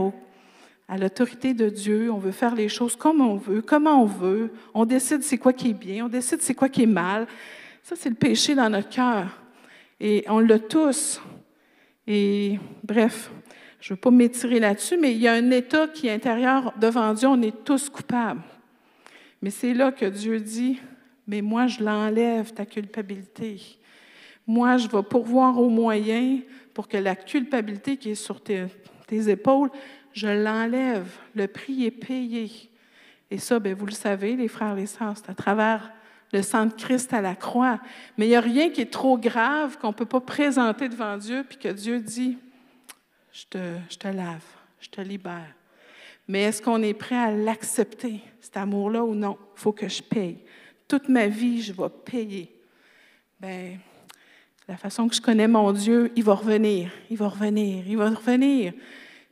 [0.88, 4.52] à l'autorité de Dieu, on veut faire les choses comme on veut, comment on veut,
[4.74, 7.28] on décide c'est quoi qui est bien, on décide c'est quoi qui est mal.
[7.84, 9.42] Ça, c'est le péché dans notre cœur.
[10.00, 11.22] Et on l'a tous.
[12.06, 13.32] Et bref,
[13.80, 16.74] je ne veux pas m'étirer là-dessus, mais il y a un état qui est intérieur
[16.80, 18.42] devant Dieu, on est tous coupables.
[19.42, 20.80] Mais c'est là que Dieu dit,
[21.28, 23.62] mais moi, je l'enlève, ta culpabilité.
[24.48, 26.40] Moi, je vais pourvoir au moyen
[26.74, 28.68] pour que la culpabilité qui est sur tes,
[29.10, 29.70] épaules,
[30.18, 31.10] je l'enlève.
[31.36, 32.52] Le prix est payé.
[33.30, 35.92] Et ça, bien, vous le savez, les frères et les sœurs, c'est à travers
[36.34, 37.80] le sang de Christ à la croix.
[38.18, 41.18] Mais il n'y a rien qui est trop grave qu'on ne peut pas présenter devant
[41.18, 42.38] Dieu, puis que Dieu dit,
[43.32, 44.44] je te, je te lave,
[44.80, 45.54] je te libère.
[46.28, 49.38] Mais est-ce qu'on est prêt à l'accepter, cet amour-là, ou non?
[49.56, 50.40] Il faut que je paye.
[50.88, 52.54] Toute ma vie, je vais payer.
[53.40, 53.78] Bien,
[54.68, 58.10] la façon que je connais mon Dieu, il va revenir, il va revenir, il va
[58.10, 58.74] revenir.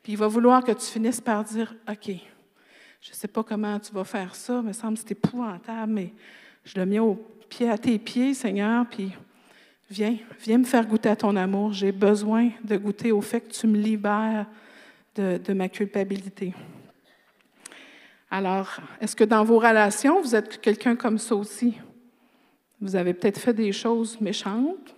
[0.06, 3.80] Puis il va vouloir que tu finisses par dire, OK, je ne sais pas comment
[3.80, 6.14] tu vas faire ça, me semble que c'est épouvantable, mais
[6.64, 7.16] je le mets au
[7.50, 9.14] pied, à tes pieds, Seigneur, puis
[9.90, 11.74] viens, viens me faire goûter à ton amour.
[11.74, 14.46] J'ai besoin de goûter au fait que tu me libères
[15.16, 16.54] de, de ma culpabilité.
[18.30, 21.80] Alors, est-ce que dans vos relations, vous êtes quelqu'un comme ça aussi?
[22.80, 24.96] Vous avez peut-être fait des choses méchantes,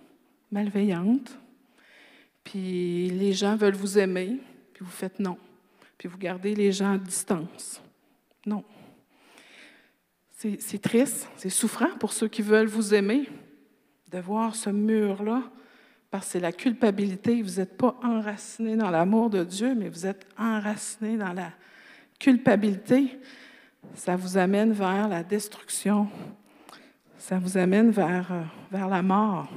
[0.52, 1.38] malveillantes,
[2.44, 4.38] puis les gens veulent vous aimer,
[4.78, 5.36] puis vous faites non,
[5.98, 7.82] puis vous gardez les gens à distance.
[8.46, 8.62] Non.
[10.30, 13.28] C'est triste, c'est souffrant pour ceux qui veulent vous aimer
[14.12, 15.42] de voir ce mur-là,
[16.12, 17.42] parce que c'est la culpabilité.
[17.42, 21.50] Vous n'êtes pas enraciné dans l'amour de Dieu, mais vous êtes enraciné dans la
[22.20, 23.18] culpabilité.
[23.96, 26.08] Ça vous amène vers la destruction.
[27.18, 29.50] Ça vous amène vers, euh, vers la mort.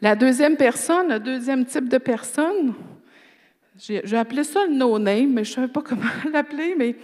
[0.00, 2.74] La deuxième personne, le deuxième type de personne,
[3.76, 6.96] j'ai appelé ça le no-name, mais je ne savais pas comment l'appeler, mais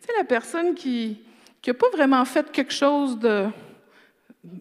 [0.00, 1.18] c'est la personne qui
[1.66, 3.18] n'a pas vraiment fait quelque chose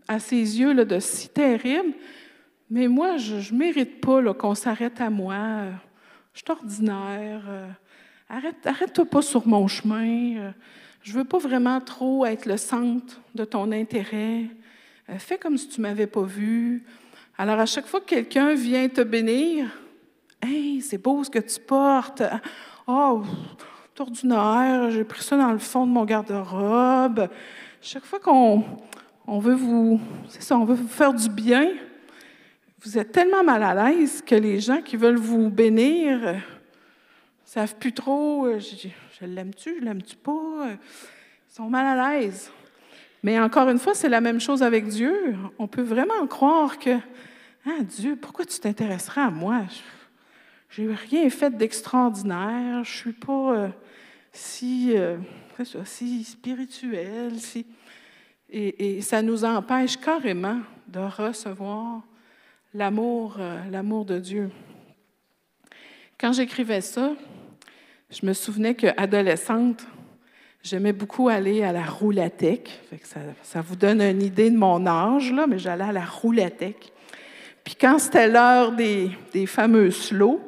[0.08, 1.94] à ses yeux là, de si terrible,
[2.70, 5.38] mais moi, je ne mérite pas qu'on s'arrête à moi.
[6.34, 7.44] Je suis ordinaire.
[8.28, 10.52] Arrête, arrête-toi pas sur mon chemin.
[11.04, 14.46] Je ne veux pas vraiment trop être le centre de ton intérêt.
[15.20, 16.84] Fais comme si tu ne m'avais pas vu.
[17.38, 19.68] Alors, à chaque fois que quelqu'un vient te bénir,
[20.42, 22.24] Hey, c'est beau ce que tu portes.
[22.88, 23.24] Oh,
[24.00, 27.30] ordinaire, j'ai pris ça dans le fond de mon garde-robe.
[27.82, 28.64] Chaque fois qu'on
[29.28, 30.44] on veut vous, c'est
[30.88, 31.72] faire du bien,
[32.84, 36.40] vous êtes tellement mal à l'aise que les gens qui veulent vous bénir ne
[37.44, 38.88] savent plus trop, je,
[39.20, 42.52] je l'aime-tu, je l'aime-tu pas, ils sont mal à l'aise.
[43.24, 45.36] Mais encore une fois, c'est la même chose avec Dieu.
[45.58, 46.96] On peut vraiment croire que,
[47.66, 49.62] ah Dieu, pourquoi tu t'intéresserais à moi?
[50.76, 53.68] J'ai rien fait d'extraordinaire, je suis pas euh,
[54.34, 55.16] si, euh,
[55.86, 57.66] si spirituel, si...
[58.50, 60.60] Et, ça nous empêche carrément
[60.90, 62.02] de recevoir
[62.74, 64.52] l'amour, euh, l'amour de Dieu.
[66.20, 67.14] Quand j'écrivais ça,
[68.10, 69.88] je me souvenais qu'adolescente,
[70.62, 72.82] j'aimais beaucoup aller à la roulathèque.
[73.04, 76.92] ça, ça, vous donne une idée de mon âge, là, mais j'allais à la roulathèque.
[77.64, 80.42] Puis quand c'était l'heure des, des fameux slows,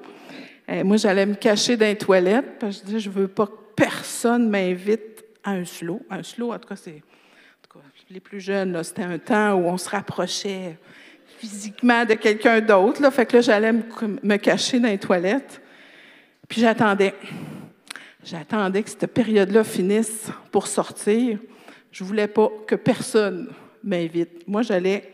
[0.68, 3.48] eh, moi, j'allais me cacher dans les toilettes parce que je disais, je veux pas
[3.48, 6.02] que personne m'invite à un slow.
[6.10, 7.02] Un slow, en tout cas, c'est.
[8.10, 10.78] les plus jeunes, c'était un temps où on se rapprochait
[11.38, 13.10] physiquement de quelqu'un d'autre.
[13.12, 15.62] Fait que là, j'allais me, cacher dans les toilettes.
[16.50, 17.14] Puis j'attendais.
[18.24, 21.40] J'attendais que cette période-là finisse pour sortir.
[21.92, 23.54] Je voulais pas que personne
[23.84, 24.46] m'invite.
[24.48, 25.14] Moi, j'allais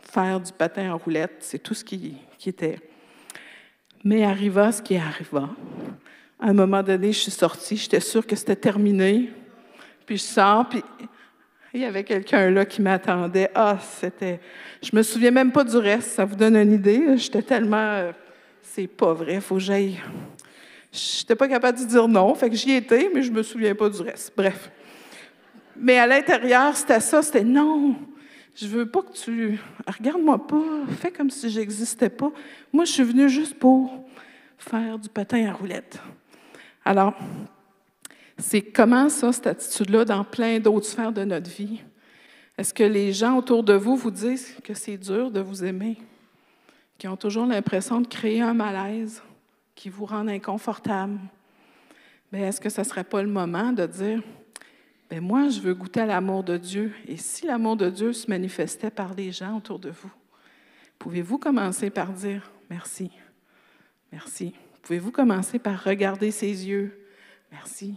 [0.00, 1.36] faire du patin en roulette.
[1.38, 2.80] C'est tout ce qui était.
[4.04, 5.48] Mais arriva ce qui arriva.
[6.40, 9.30] À un moment donné, je suis sortie, j'étais sûre que c'était terminé.
[10.06, 10.82] Puis je sors, puis
[11.74, 13.50] il y avait quelqu'un là qui m'attendait.
[13.54, 14.40] Ah, c'était.
[14.82, 17.16] Je me souviens même pas du reste, ça vous donne une idée.
[17.16, 17.76] J'étais tellement.
[17.76, 18.12] Euh,
[18.62, 19.98] c'est pas vrai, faut que j'aille.
[20.92, 23.88] J'étais pas capable de dire non, fait que j'y étais, mais je me souviens pas
[23.88, 24.32] du reste.
[24.36, 24.70] Bref.
[25.76, 27.96] Mais à l'intérieur, c'était ça, c'était non.
[28.60, 29.60] Je veux pas que tu.
[29.86, 30.64] Regarde-moi pas,
[30.98, 32.32] fais comme si j'existais pas.
[32.72, 34.04] Moi, je suis venue juste pour
[34.58, 36.00] faire du patin à roulette.
[36.84, 37.14] Alors,
[38.36, 41.82] c'est comment ça, cette attitude-là, dans plein d'autres sphères de notre vie?
[42.56, 45.96] Est-ce que les gens autour de vous vous disent que c'est dur de vous aimer?
[46.98, 49.22] Qui ont toujours l'impression de créer un malaise
[49.76, 51.20] qui vous rend inconfortable?
[52.32, 54.20] Mais est-ce que ce ne serait pas le moment de dire
[55.10, 56.92] Bien, moi, je veux goûter à l'amour de Dieu.
[57.06, 60.10] Et si l'amour de Dieu se manifestait par les gens autour de vous,
[60.98, 63.10] pouvez-vous commencer par dire merci,
[64.12, 64.54] merci.
[64.82, 67.06] Pouvez-vous commencer par regarder ses yeux,
[67.50, 67.94] merci.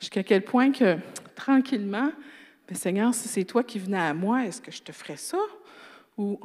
[0.00, 0.96] Jusqu'à quel point que,
[1.34, 2.12] tranquillement,
[2.68, 5.38] bien, Seigneur, si c'est toi qui venais à moi, est-ce que je te ferais ça?
[6.16, 6.38] Ou,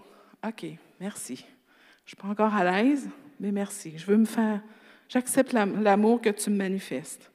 [0.47, 0.65] OK,
[0.99, 1.35] merci.
[1.35, 3.09] Je ne suis pas encore à l'aise,
[3.39, 3.93] mais merci.
[3.97, 4.61] Je veux me faire,
[5.07, 7.31] j'accepte l'amour que tu me manifestes.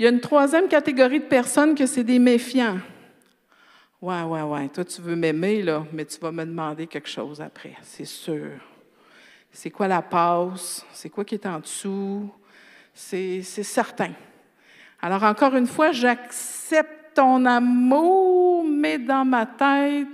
[0.00, 2.78] Il y a une troisième catégorie de personnes que c'est des méfiants.
[4.00, 7.38] Ouais, ouais, ouais, toi tu veux m'aimer, là, mais tu vas me demander quelque chose
[7.38, 8.52] après, c'est sûr.
[9.52, 10.86] C'est quoi la passe?
[10.94, 12.30] C'est quoi qui est en dessous?
[12.94, 14.12] C'est certain.
[15.02, 20.08] Alors, encore une fois, j'accepte ton amour, mais dans ma tête,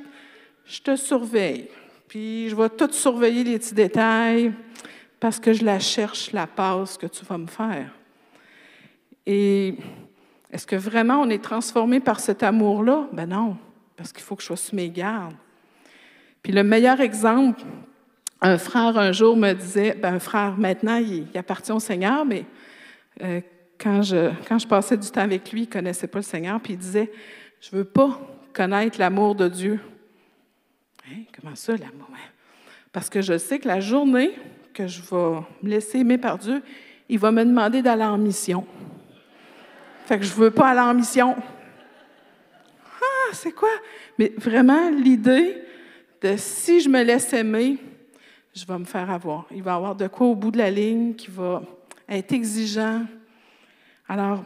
[0.64, 1.68] je te surveille.
[2.09, 4.53] Puis je vais tout surveiller les petits détails
[5.20, 7.92] parce que je la cherche, la passe que tu vas me faire.
[9.27, 9.77] Et
[10.53, 13.09] est-ce que vraiment on est transformé par cet amour-là?
[13.12, 13.57] Ben non,
[13.97, 15.35] parce qu'il faut que je sois sous mes gardes.
[16.43, 17.62] Puis le meilleur exemple,
[18.41, 22.45] un frère un jour me disait, ben un frère maintenant, il, appartient au Seigneur, mais
[23.23, 23.41] euh,
[23.79, 26.61] quand, je, quand je passais du temps avec lui, il ne connaissait pas le Seigneur,
[26.61, 27.11] puis il disait,
[27.61, 28.21] je ne veux pas
[28.53, 29.81] connaître l'amour de Dieu.
[31.09, 32.09] Hein, comment ça, l'amour?
[32.93, 34.31] Parce que je sais que la journée
[34.73, 36.62] que je vais me laisser aimer par Dieu,
[37.09, 38.67] il va me demander d'aller en mission.
[40.07, 41.35] Fait que je veux pas aller en mission.
[43.03, 43.69] Ah, c'est quoi?
[44.21, 45.61] Mais vraiment, l'idée
[46.23, 47.77] de si je me laisse aimer,
[48.55, 49.47] je vais me faire avoir.
[49.51, 51.61] Il va y avoir de quoi au bout de la ligne qui va
[52.09, 53.05] être exigeant.
[54.07, 54.45] Alors,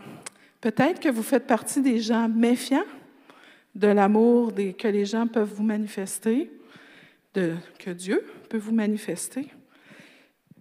[0.62, 2.86] peut-être que vous faites partie des gens méfiants
[3.74, 6.50] de l'amour que les gens peuvent vous manifester,
[7.34, 9.46] de, que Dieu peut vous manifester.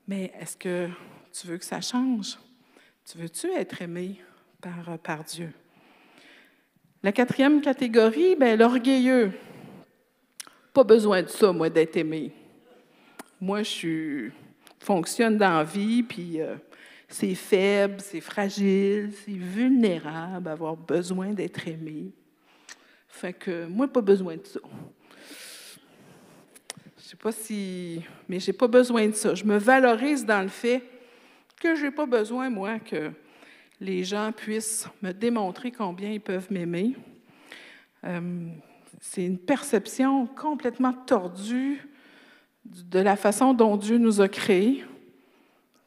[0.10, 0.90] Mais est-ce que
[1.32, 2.38] tu veux que ça change?
[3.10, 4.20] Tu veux-tu être aimé?
[4.62, 5.52] Par, par Dieu?
[7.02, 9.32] La quatrième catégorie, ben, l'orgueilleux.
[10.74, 12.32] Pas besoin de ça, moi, d'être aimé.
[13.40, 14.32] Moi, je suis,
[14.80, 16.56] fonctionne dans la vie, puis euh,
[17.08, 22.12] c'est faible, c'est fragile, c'est vulnérable, avoir besoin d'être aimé.
[23.08, 24.60] Fait que moi, pas besoin de ça.
[26.98, 28.02] Je sais pas si.
[28.28, 29.34] Mais j'ai pas besoin de ça.
[29.34, 30.84] Je me valorise dans le fait
[31.60, 33.12] que j'ai pas besoin, moi, que
[33.80, 36.96] les gens puissent me démontrer combien ils peuvent m'aimer.
[38.04, 38.50] Euh,
[39.00, 41.88] c'est une perception complètement tordue
[42.66, 44.84] de la façon dont Dieu nous a créés.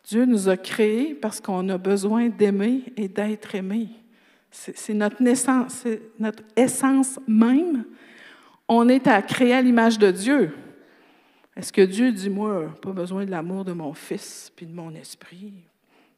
[0.05, 3.89] Dieu nous a créés parce qu'on a besoin d'aimer et d'être aimé.
[4.51, 7.85] C'est notre naissance, c'est notre essence même.
[8.69, 10.53] On est à créer à l'image de Dieu.
[11.57, 14.95] Est-ce que Dieu dit, moi, pas besoin de l'amour de mon fils puis de mon
[14.95, 15.55] esprit?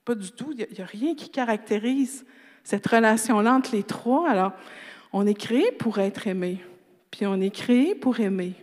[0.05, 0.53] Pas du tout.
[0.53, 2.25] Il n'y a, rien qui caractérise
[2.62, 4.29] cette relation-là entre les trois.
[4.29, 4.53] Alors,
[5.12, 6.61] on est créé pour être aimé,
[7.11, 8.55] puis on est créé pour aimer.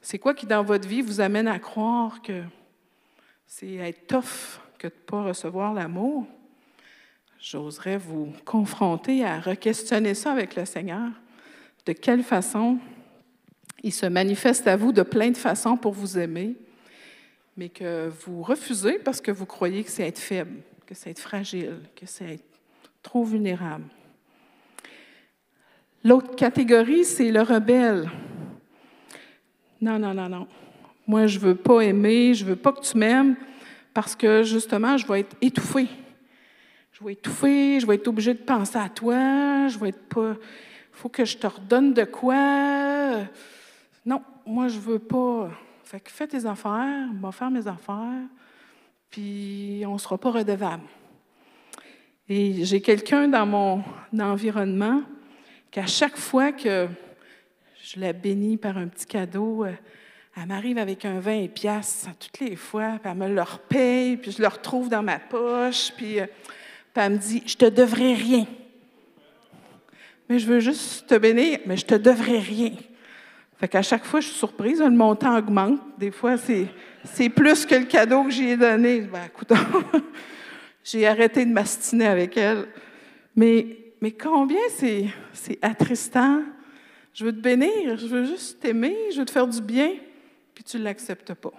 [0.00, 2.42] C'est quoi qui, dans votre vie, vous amène à croire que
[3.46, 6.26] c'est être tough que de ne pas recevoir l'amour?
[7.40, 11.10] J'oserais vous confronter à re-questionner ça avec le Seigneur.
[11.84, 12.78] De quelle façon
[13.82, 16.56] il se manifeste à vous de plein de façons pour vous aimer,
[17.56, 21.20] mais que vous refusez parce que vous croyez que c'est être faible, que c'est être
[21.20, 22.60] fragile, que c'est être
[23.02, 23.84] trop vulnérable.
[26.02, 28.10] L'autre catégorie, c'est le rebelle.
[29.80, 30.46] Non, non, non, non.
[31.06, 33.36] Moi, je ne veux pas aimer, je ne veux pas que tu m'aimes
[33.92, 35.88] parce que justement, je vais être étouffée.
[36.92, 40.32] Je vais étouffer, je vais être obligée de penser à toi, je vais être pas.
[40.32, 43.24] Il faut que je te redonne de quoi.
[44.06, 45.50] Non, moi, je veux pas.
[45.94, 48.26] Fait que fais tes affaires, va faire mes affaires,
[49.10, 50.82] puis on ne sera pas redevable.
[52.28, 53.84] Et j'ai quelqu'un dans mon
[54.18, 55.04] environnement
[55.70, 56.88] qu'à chaque fois que
[57.80, 59.72] je la bénis par un petit cadeau, euh,
[60.36, 64.32] elle m'arrive avec un 20 piastres toutes les fois, puis elle me le repaye, puis
[64.32, 66.26] je le retrouve dans ma poche, puis, euh,
[66.92, 68.48] puis elle me dit, je te devrais rien.
[70.28, 72.72] Mais je veux juste te bénir, mais je te devrais rien.
[73.58, 75.80] Fait qu'à chaque fois, je suis surprise, le montant augmente.
[75.98, 79.02] Des fois, c'est plus que le cadeau que j'ai donné.
[79.02, 79.52] Ben, écoute,
[80.84, 82.66] j'ai arrêté de m'astiner avec elle.
[83.36, 83.66] Mais,
[84.00, 86.42] mais combien c'est attristant.
[87.12, 89.92] Je veux te bénir, je veux juste t'aimer, je veux te faire du bien,
[90.52, 91.52] puis tu ne l'acceptes pas.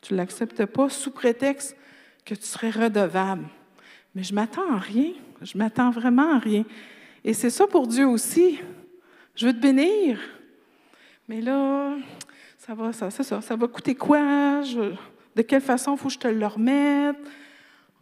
[0.00, 1.76] Tu ne l'acceptes pas sous prétexte
[2.24, 3.46] que tu serais redevable.
[4.14, 5.12] Mais je m'attends à rien.
[5.42, 6.64] Je m'attends vraiment à rien.
[7.24, 8.60] Et c'est ça pour Dieu aussi.
[9.34, 10.20] Je veux te bénir,
[11.28, 11.96] mais là,
[12.58, 14.62] ça va, ça, ça, ça va coûter quoi?
[15.34, 17.16] de quelle façon faut que je te le remette?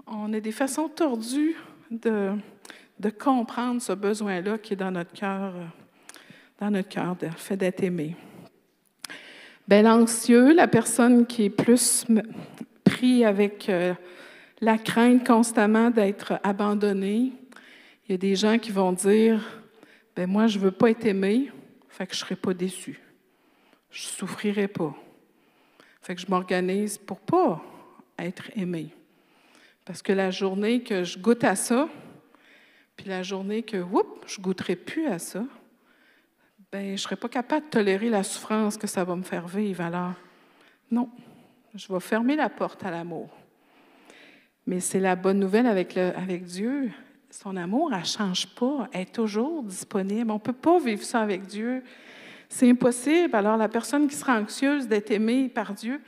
[0.07, 1.57] On a des façons tordues
[1.91, 2.33] de,
[3.19, 5.55] comprendre ce besoin-là qui est dans notre cœur,
[6.61, 8.17] dans notre cœur, le fait d'être aimé.
[9.69, 12.05] Bien, l'anxieux, la personne qui est plus
[12.85, 13.95] pris avec euh,
[14.61, 17.33] la crainte constamment d'être abandonné,
[18.09, 19.63] il y a des gens qui vont dire,
[20.17, 21.51] ben moi, je ne veux pas être aimé,
[21.89, 23.01] fait que je ne serai pas déçu
[23.93, 24.95] je souffrirai pas.
[26.01, 27.63] Fait que je m'organise pour pas
[28.19, 28.89] être aimé.
[29.85, 31.89] Parce que la journée que je goûte à ça,
[32.97, 35.45] puis la journée que, oups, je goûterai plus à ça,
[36.73, 39.83] ben, je serai pas capable de tolérer la souffrance que ça va me faire vivre.
[39.83, 40.15] Alors,
[40.91, 41.11] non,
[41.75, 43.29] je vais fermer la porte à l'amour.
[44.67, 46.91] Mais c'est la bonne nouvelle avec, avec Dieu.
[47.31, 50.31] son amour, elle ne change pas, elle est toujours disponible.
[50.31, 51.83] On ne peut pas vivre ça avec Dieu.
[52.55, 53.35] C'est impossible.
[53.35, 56.03] Alors, la personne qui sera anxieuse d'être aimée par Dieu,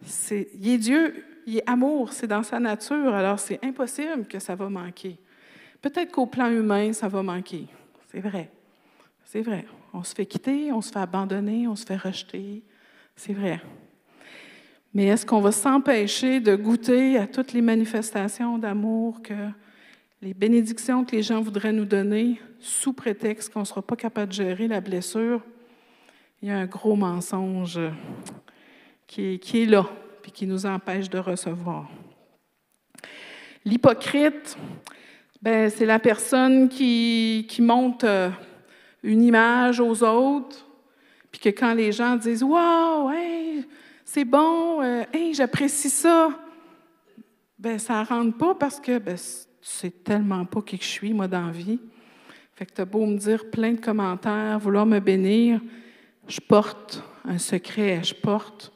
[0.00, 3.12] c'est, il est Dieu, il est amour, c'est dans sa nature.
[3.12, 5.18] Alors, c'est impossible que ça va manquer.
[5.80, 7.66] Peut-être qu'au plan humain, ça va manquer.
[8.12, 8.48] C'est vrai.
[9.24, 9.66] C'est vrai.
[9.92, 12.62] On se fait quitter, on se fait abandonner, on se fait rejeter.
[13.16, 13.60] C'est vrai.
[14.94, 19.34] Mais est-ce qu'on va s'empêcher de goûter à toutes les manifestations d'amour que
[20.22, 24.28] les bénédictions que les gens voudraient nous donner sous prétexte qu'on ne sera pas capable
[24.28, 25.42] de gérer la blessure?
[26.42, 27.78] Il y a un gros mensonge
[29.06, 29.88] qui est, là,
[30.22, 31.88] puis qui nous empêche de recevoir.
[33.64, 34.58] L'hypocrite,
[35.40, 38.28] ben, c'est la personne qui, qui monte euh,
[39.04, 40.66] une image aux autres,
[41.30, 43.64] puis que quand les gens disent Waouh, hey,
[44.04, 46.30] c'est bon, euh, hey, j'apprécie ça,
[47.56, 49.16] ben, ça ne rentre pas parce que ben,
[49.60, 51.78] c'est tellement pas qui que je suis, moi, dans la vie.
[52.56, 55.60] Fait que tu as beau me dire plein de commentaires, vouloir me bénir,
[56.28, 58.72] je porte un secret, je porte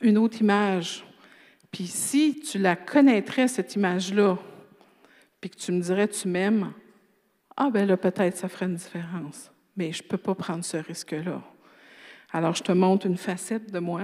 [0.00, 1.04] une autre image.
[1.70, 4.38] Puis si tu la connaîtrais, cette image-là,
[5.40, 6.72] puis que tu me dirais tu m'aimes,
[7.56, 9.50] ah ben là, peut-être ça ferait une différence.
[9.76, 11.42] Mais je ne peux pas prendre ce risque-là.
[12.32, 14.02] Alors, je te montre une facette de moi.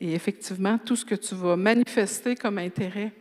[0.00, 3.12] Et effectivement, tout ce que tu vas manifester comme intérêt,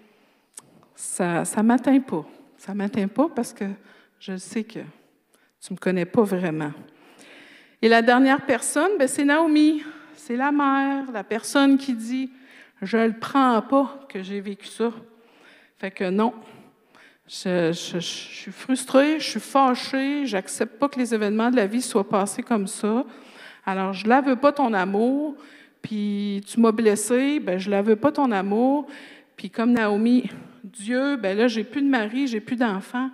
[0.96, 2.26] ça ne m'atteint pas.
[2.58, 3.66] Ça ne m'atteint pas parce que
[4.20, 6.72] je sais que tu ne me connais pas vraiment.
[7.82, 9.84] Et la dernière personne, ben, c'est Naomi.
[10.16, 12.32] C'est la mère, la personne qui dit
[12.82, 14.92] Je ne le prends pas que j'ai vécu ça.
[15.78, 16.34] Fait que non.
[17.28, 22.08] Je, suis frustrée, je suis fâchée, j'accepte pas que les événements de la vie soient
[22.08, 23.04] passés comme ça.
[23.66, 25.36] Alors, je ne veux pas ton amour,
[25.82, 28.88] puis tu m'as blessé, ben je ne veux pas ton amour.
[29.36, 30.30] Puis comme Naomi,
[30.64, 33.10] Dieu, ben là, j'ai plus de mari, j'ai plus d'enfant.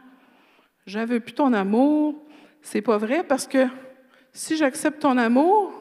[0.85, 2.15] Veux plus ton amour.
[2.61, 3.67] C'est pas vrai parce que
[4.33, 5.73] si j'accepte ton amour,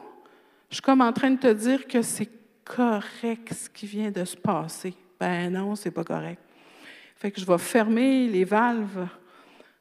[0.69, 2.29] je suis comme en train de te dire que c'est
[2.63, 4.93] correct ce qui vient de se passer.
[5.19, 6.41] Ben non, c'est pas correct.
[7.15, 9.07] Fait que je vais fermer les valves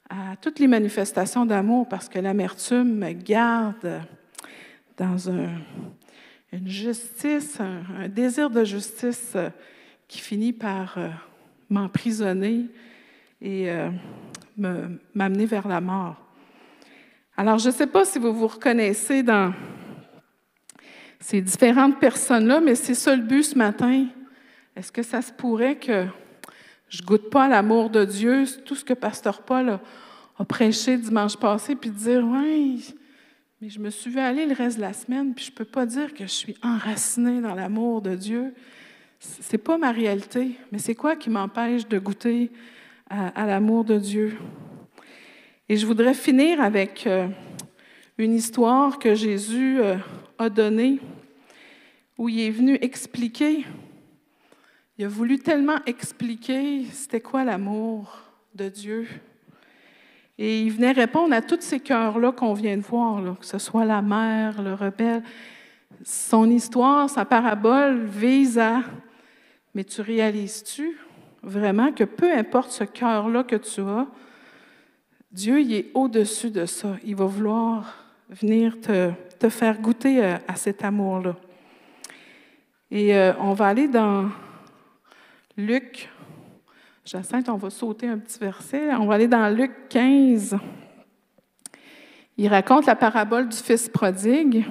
[0.08, 4.02] à toutes les manifestations d'amour parce que l'amertume me garde
[4.96, 5.62] dans une
[6.66, 9.36] justice, un, désir de justice
[10.08, 11.08] qui finit par euh,
[11.70, 12.66] m'emprisonner
[13.40, 13.90] et euh,
[15.14, 16.29] m'amener vers la mort.
[17.40, 19.54] Alors, je ne sais pas si vous vous reconnaissez dans
[21.18, 24.08] ces différentes personnes-là, mais c'est ça le but ce matin.
[24.76, 26.04] Est-ce que ça se pourrait que
[26.90, 29.80] je goûte pas à l'amour de Dieu, tout ce que Pasteur Paul
[30.38, 32.94] a, prêché dimanche passé, puis dire, oui,
[33.62, 35.64] mais je me suis vu aller le reste de la semaine, puis je ne peux
[35.64, 38.52] pas dire que je suis enracinée dans l'amour de Dieu.
[39.18, 42.52] Ce n'est pas ma réalité, mais c'est quoi qui m'empêche de goûter
[43.08, 44.36] à l'amour de Dieu?
[45.70, 47.28] Et je voudrais finir avec euh,
[48.18, 49.98] une histoire que Jésus euh,
[50.36, 50.98] a donnée,
[52.18, 53.64] où il est venu expliquer,
[54.98, 58.18] il a voulu tellement expliquer c'était quoi l'amour
[58.52, 59.06] de Dieu.
[60.38, 63.84] Et il venait répondre à tous ces cœurs-là qu'on vient de voir, que ce soit
[63.84, 65.22] la mère, le rebelle.
[66.02, 68.82] Son histoire, sa parabole vise à,
[69.76, 70.98] mais tu réalises-tu
[71.44, 74.08] vraiment que peu importe ce cœur-là que tu as,
[75.32, 76.96] Dieu, il est au-dessus de ça.
[77.04, 77.94] Il va vouloir
[78.28, 81.36] venir te, faire goûter euh, à, cet amour-là.
[82.90, 84.28] Et euh, on va aller dans
[85.56, 86.10] Luc.
[87.04, 88.92] Jacinthe, on va sauter un petit verset.
[88.96, 90.58] On va aller dans Luc 15.
[92.36, 94.64] Il raconte la parabole du fils prodigue.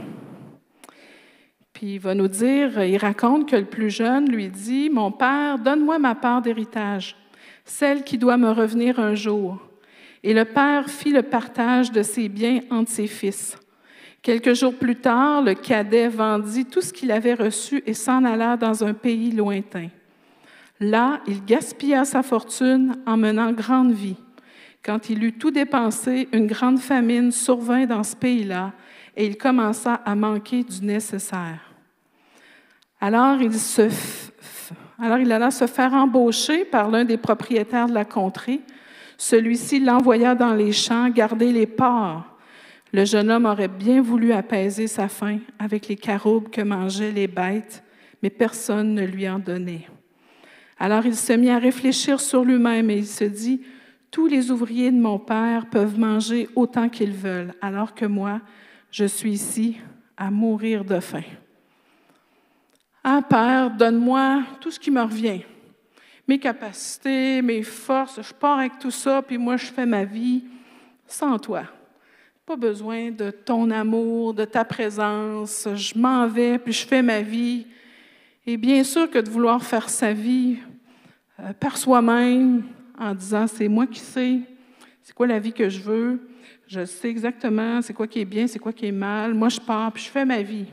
[1.72, 5.58] Puis il va nous dire, il raconte que le plus jeune lui dit, Mon père,
[5.58, 7.16] donne-moi ma part d'héritage,
[7.64, 9.69] celle qui doit me revenir un jour.
[10.24, 13.58] Et le père fit le partage de ses biens entre ses fils.
[14.22, 18.58] Quelques jours plus tard, le cadet vendit tout ce qu'il avait reçu et s'en alla
[18.58, 19.88] dans un pays lointain.
[20.82, 24.18] Là, il gaspilla sa fortune en menant grande vie.
[24.84, 28.74] Quand il eut tout dépensé, une grande famine survint dans ce pays-là
[29.16, 31.60] et il commença à manquer du nécessaire.
[33.02, 33.90] Alors il, se
[35.00, 38.62] Alors il alla se faire embaucher par l'un des propriétaires de la contrée
[39.20, 42.24] celui-ci l'envoya dans les champs garder les porcs.
[42.94, 47.28] Le jeune homme aurait bien voulu apaiser sa faim avec les caroubes que mangeaient les
[47.28, 47.84] bêtes,
[48.24, 49.88] mais personne ne lui en donnait.
[50.80, 53.62] Alors il se mit à réfléchir sur lui-même et il se dit,
[54.10, 58.40] Tous les ouvriers de mon père peuvent manger autant qu'ils veulent, alors que moi,
[58.90, 59.78] je suis ici
[60.16, 61.24] à mourir de faim.
[63.04, 65.42] Ah, Père, donne-moi tout ce qui me revient.
[66.30, 70.44] Mes capacités, mes forces, je pars avec tout ça, puis moi, je fais ma vie
[71.08, 71.64] sans toi.
[72.46, 75.68] Pas besoin de ton amour, de ta présence.
[75.74, 77.66] Je m'en vais, puis je fais ma vie.
[78.46, 80.58] Et bien sûr que de vouloir faire sa vie
[81.40, 82.62] euh, par soi-même,
[82.96, 84.42] en disant c'est moi qui sais,
[85.02, 86.30] c'est quoi la vie que je veux,
[86.68, 89.60] je sais exactement c'est quoi qui est bien, c'est quoi qui est mal, moi je
[89.60, 90.68] pars, puis je fais ma vie.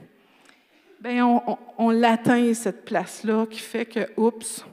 [1.00, 4.66] Bien, on, on l'atteint, cette place-là, qui fait que, oups,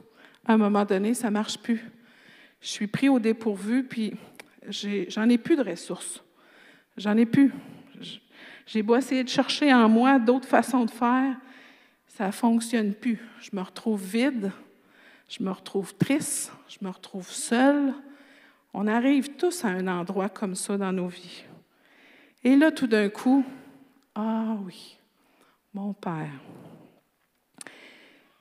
[0.46, 1.90] à un moment donné, ça ne marche plus.
[2.60, 4.14] Je suis pris au dépourvu, puis
[4.68, 6.22] j'en ai, plus de ressources.
[6.96, 7.52] J'en ai plus.
[8.66, 11.36] J'ai beau essayer de chercher en moi d'autres façons de faire,
[12.06, 13.20] ça ne fonctionne plus.
[13.40, 14.52] Je me retrouve vide,
[15.28, 17.92] je me retrouve triste, je me retrouve seule.
[18.72, 21.44] On arrive tous à un endroit comme ça dans nos vies.
[22.42, 23.44] Et là, tout d'un coup,
[24.14, 24.98] ah oui,
[25.72, 26.40] mon Père.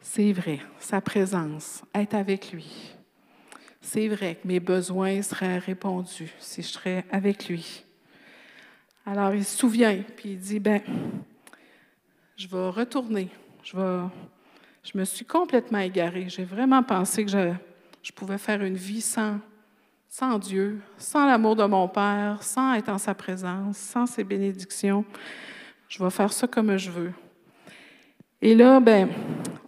[0.06, 2.94] C'est vrai, sa présence, être avec lui.
[3.80, 7.86] C'est vrai que mes besoins seraient répondus si je serais avec lui.
[9.06, 10.82] Alors il se souvient, puis il dit, ben,
[12.36, 13.30] je vais retourner.
[13.64, 13.78] Je,
[14.94, 16.28] me suis complètement égarée.
[16.28, 17.54] J'ai vraiment pensé que je,
[18.04, 19.40] je pouvais faire une vie sans,
[20.10, 25.06] sans Dieu, sans l'amour de mon Père, sans être en sa présence, sans ses bénédictions.
[25.88, 27.14] Je vais faire ça comme je veux.
[28.46, 29.08] Et là, ben,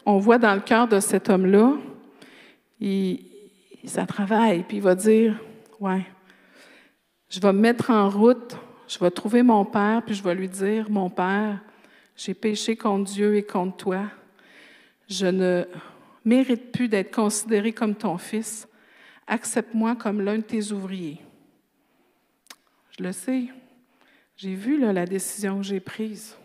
[0.06, 1.78] on voit dans le cœur de cet homme-là,
[2.82, 3.26] il,
[3.86, 5.40] ça travaille, puis il va dire,
[5.80, 6.06] ouais,
[7.30, 8.58] je vais me mettre en route,
[8.90, 11.62] je vais trouver mon Père, puis je vais lui dire, mon Père,
[12.18, 14.12] j'ai péché contre Dieu et contre toi.
[15.08, 15.64] Je ne
[16.26, 18.68] mérite plus d'être considéré comme ton fils.
[19.26, 21.22] Accepte-moi comme l'un de tes ouvriers.
[22.98, 23.46] Je le sais.
[24.36, 26.36] J'ai vu la décision que j'ai prise.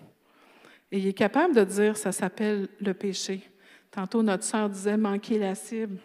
[0.92, 3.42] Et il est capable de dire, ça s'appelle le péché.
[3.90, 5.98] Tantôt, notre sœur disait manquer la cible.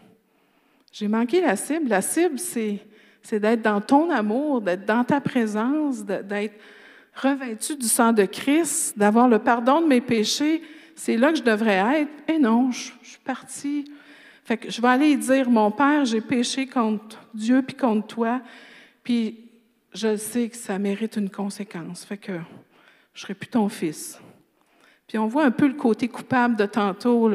[0.92, 1.90] J'ai manqué la cible.
[1.90, 2.80] La cible, c'est,
[3.32, 6.60] d'être dans ton amour, d'être dans ta présence, d'être
[7.16, 10.62] revêtu du sang de Christ, d'avoir le pardon de mes péchés.
[10.96, 12.12] C'est là que je devrais être.
[12.28, 13.86] Et non, je, je suis partie.
[14.44, 18.42] Fait que je vais aller dire, mon Père, j'ai péché contre Dieu puis contre toi.
[19.04, 19.40] Puis
[19.94, 22.06] je sais que ça mérite une conséquence.
[22.06, 22.40] Fait que
[23.14, 24.20] je serai plus ton fils.
[25.08, 27.32] Puis on voit un peu le côté coupable de tantôt.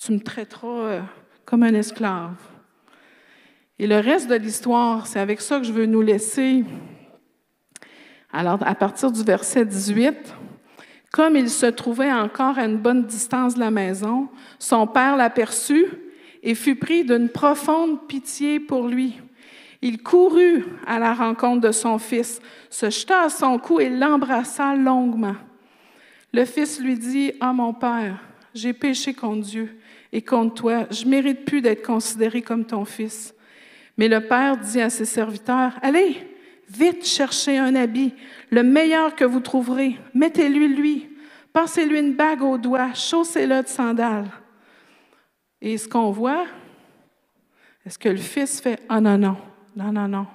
[0.00, 1.00] Tu me traiteras euh,
[1.44, 2.36] comme un esclave.
[3.78, 6.64] Et le reste de l'histoire, c'est avec ça que je veux nous laisser.
[8.32, 10.34] Alors, à partir du verset 18,
[11.12, 14.28] comme il se trouvait encore à une bonne distance de la maison,
[14.58, 15.86] son père l'aperçut
[16.42, 19.20] et fut pris d'une profonde pitié pour lui.
[19.82, 22.40] Il courut à la rencontre de son fils,
[22.70, 25.36] se jeta à son cou et l'embrassa longuement.
[26.32, 28.22] Le fils lui dit, Ah mon Père,
[28.54, 29.78] j'ai péché contre Dieu
[30.12, 33.34] et contre toi, je mérite plus d'être considéré comme ton fils.
[33.98, 36.16] Mais le Père dit à ses serviteurs, Allez,
[36.68, 38.14] vite chercher un habit,
[38.50, 41.08] le meilleur que vous trouverez, mettez-lui lui,
[41.52, 44.30] passez-lui une bague au doigt, chaussez-le de sandales.
[45.60, 46.44] Et ce qu'on voit,
[47.84, 49.36] est-ce que le fils fait, Ah non, non,
[49.74, 50.26] non, non, non,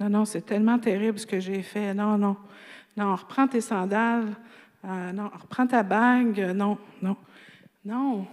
[0.00, 2.36] non, non, c'est tellement terrible ce que j'ai fait, non, non,
[2.96, 4.34] non, reprends tes sandales,
[4.84, 6.52] euh, non, reprends ta bague.
[6.54, 7.16] Non, non,
[7.84, 8.26] non.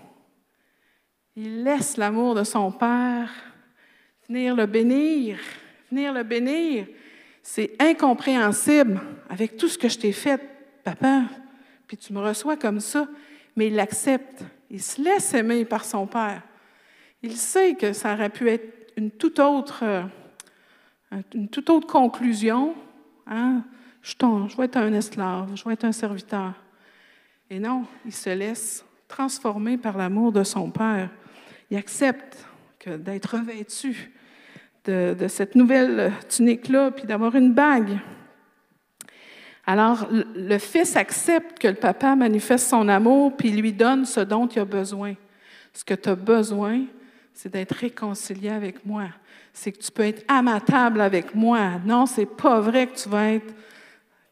[1.35, 3.29] Il laisse l'amour de son Père
[4.27, 5.37] venir le bénir,
[5.89, 6.87] venir le bénir.
[7.41, 8.99] C'est incompréhensible
[9.29, 10.41] avec tout ce que je t'ai fait,
[10.83, 11.23] papa.
[11.87, 13.07] Puis tu me reçois comme ça,
[13.55, 14.43] mais il l'accepte.
[14.69, 16.43] Il se laisse aimer par son Père.
[17.23, 20.03] Il sait que ça aurait pu être une toute autre, euh,
[21.33, 22.75] une toute autre conclusion.
[23.27, 23.63] Hein?
[24.01, 24.13] Je,
[24.47, 26.53] je vais être un esclave, je vais être un serviteur.
[27.49, 31.09] Et non, il se laisse transformer par l'amour de son Père.
[31.69, 32.45] Il accepte
[32.85, 34.11] d'être revêtu
[34.85, 37.99] de, de, cette nouvelle tunique-là, puis d'avoir une bague.
[39.65, 44.47] Alors, le fils accepte que le papa manifeste son amour, puis lui donne ce dont
[44.47, 45.13] il a besoin.
[45.73, 46.85] Ce que tu as besoin,
[47.33, 49.05] c'est d'être réconcilié avec moi.
[49.53, 51.79] C'est que tu peux être à ma table avec moi.
[51.85, 53.53] Non, c'est pas vrai que tu vas être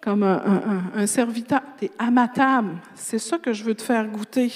[0.02, 1.62] comme un, serviteur.
[1.78, 2.78] Tu es à ma table.
[2.95, 4.52] C'est ça que je veux te faire goûter.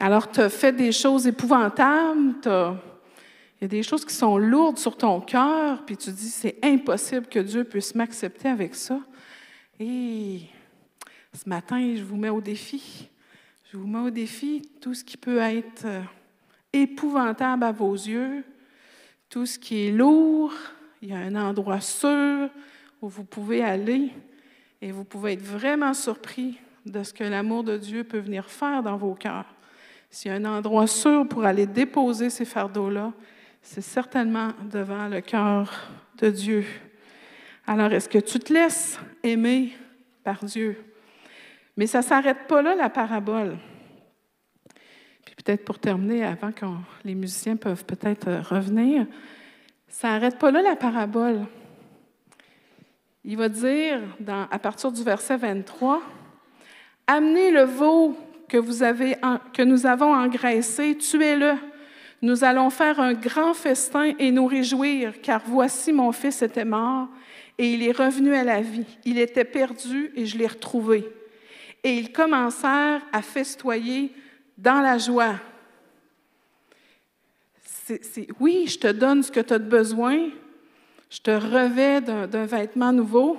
[0.00, 4.78] Alors, tu as fait des choses épouvantables, il y a des choses qui sont lourdes
[4.78, 9.00] sur ton cœur, puis tu dis, c'est impossible que Dieu puisse m'accepter avec ça.
[9.80, 10.42] Et
[11.32, 13.08] ce matin, je vous mets au défi.
[13.72, 16.00] Je vous mets au défi tout ce qui peut être euh,
[16.72, 18.44] épouvantable à vos yeux,
[19.28, 20.52] tout ce qui est lourd.
[21.02, 22.48] Il y a un endroit sûr,
[23.00, 24.10] où vous pouvez aller
[24.80, 28.82] et vous pouvez être vraiment surpris de ce que l'amour de Dieu peut venir faire
[28.82, 29.54] dans vos cœurs.
[30.10, 33.12] s'il y a un endroit sûr pour aller déposer ces fardeaux-là,
[33.60, 36.64] c'est certainement devant le cœur de Dieu.
[37.66, 39.72] Alors, est-ce que tu te laisses aimer
[40.24, 40.78] par Dieu?
[41.76, 43.58] Mais ça ne s'arrête pas là, la parabole.
[45.26, 46.64] Puis peut-être pour terminer, avant que
[47.04, 49.06] les musiciens peuvent peut-être revenir,
[49.86, 51.46] ça n'arrête pas là, la parabole.
[53.30, 54.00] Il va dire,
[54.50, 56.00] à partir du verset 23,
[57.06, 58.16] Amenez le veau
[58.48, 61.52] que, nous avons engraissé, tuez-le.
[62.22, 67.08] Nous allons faire un grand festin et nous réjouir, car voici mon fils était mort
[67.58, 68.86] et il est revenu à la vie.
[69.04, 71.06] Il était perdu et je l'ai retrouvé.
[71.84, 74.10] Et ils commencèrent à festoyer
[74.56, 75.34] dans la joie.
[78.40, 80.30] oui, je te donne ce que tu as besoin,
[81.10, 83.38] je te revais d'un vêtement nouveau,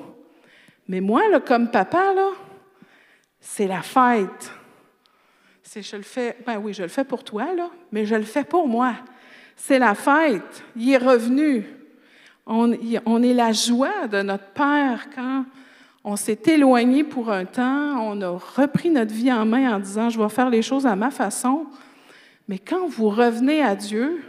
[0.87, 2.13] mais moi, là, comme papa,
[3.39, 4.51] c'est la fête.
[5.61, 7.45] C'est, je le fais, ben oui, je le fais pour toi,
[7.91, 8.95] mais je le fais pour moi.
[9.55, 10.63] C'est la fête.
[10.75, 11.65] Il est revenu.
[12.47, 15.45] On, on est la joie de notre Père quand
[16.03, 20.09] on s'est éloigné pour un temps, on a repris notre vie en main en disant,
[20.09, 21.65] je vais faire les choses à ma façon.
[22.47, 24.23] Mais quand vous revenez à Dieu,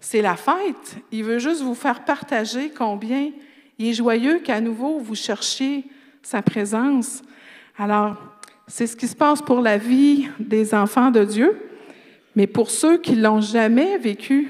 [0.00, 0.96] c'est la fête.
[1.10, 3.30] Il veut juste vous faire partager combien
[3.78, 5.84] il est joyeux qu'à nouveau vous cherchiez
[6.22, 7.22] sa présence.
[7.76, 8.16] Alors,
[8.66, 11.58] c'est ce qui se passe pour la vie des enfants de Dieu,
[12.36, 14.48] mais pour ceux qui l'ont jamais vécu,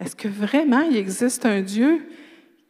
[0.00, 2.08] est-ce que vraiment il existe un Dieu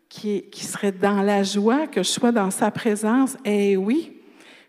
[0.09, 3.37] qui, qui, serait dans la joie que je sois dans sa présence?
[3.45, 4.13] Eh oui,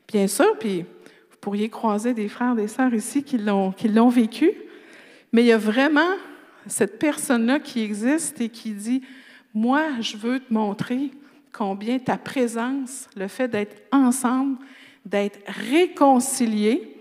[0.08, 4.52] bien sûr, puis vous pourriez croiser des frères, des sœurs ici qui l'ont vécu,
[5.32, 6.16] mais il y a vraiment
[6.68, 9.02] cette personne-là qui existe et qui dit,
[9.54, 11.12] moi, je veux te montrer
[11.52, 14.58] combien ta présence, le fait d'être ensemble,
[15.06, 16.96] d'être réconciliés,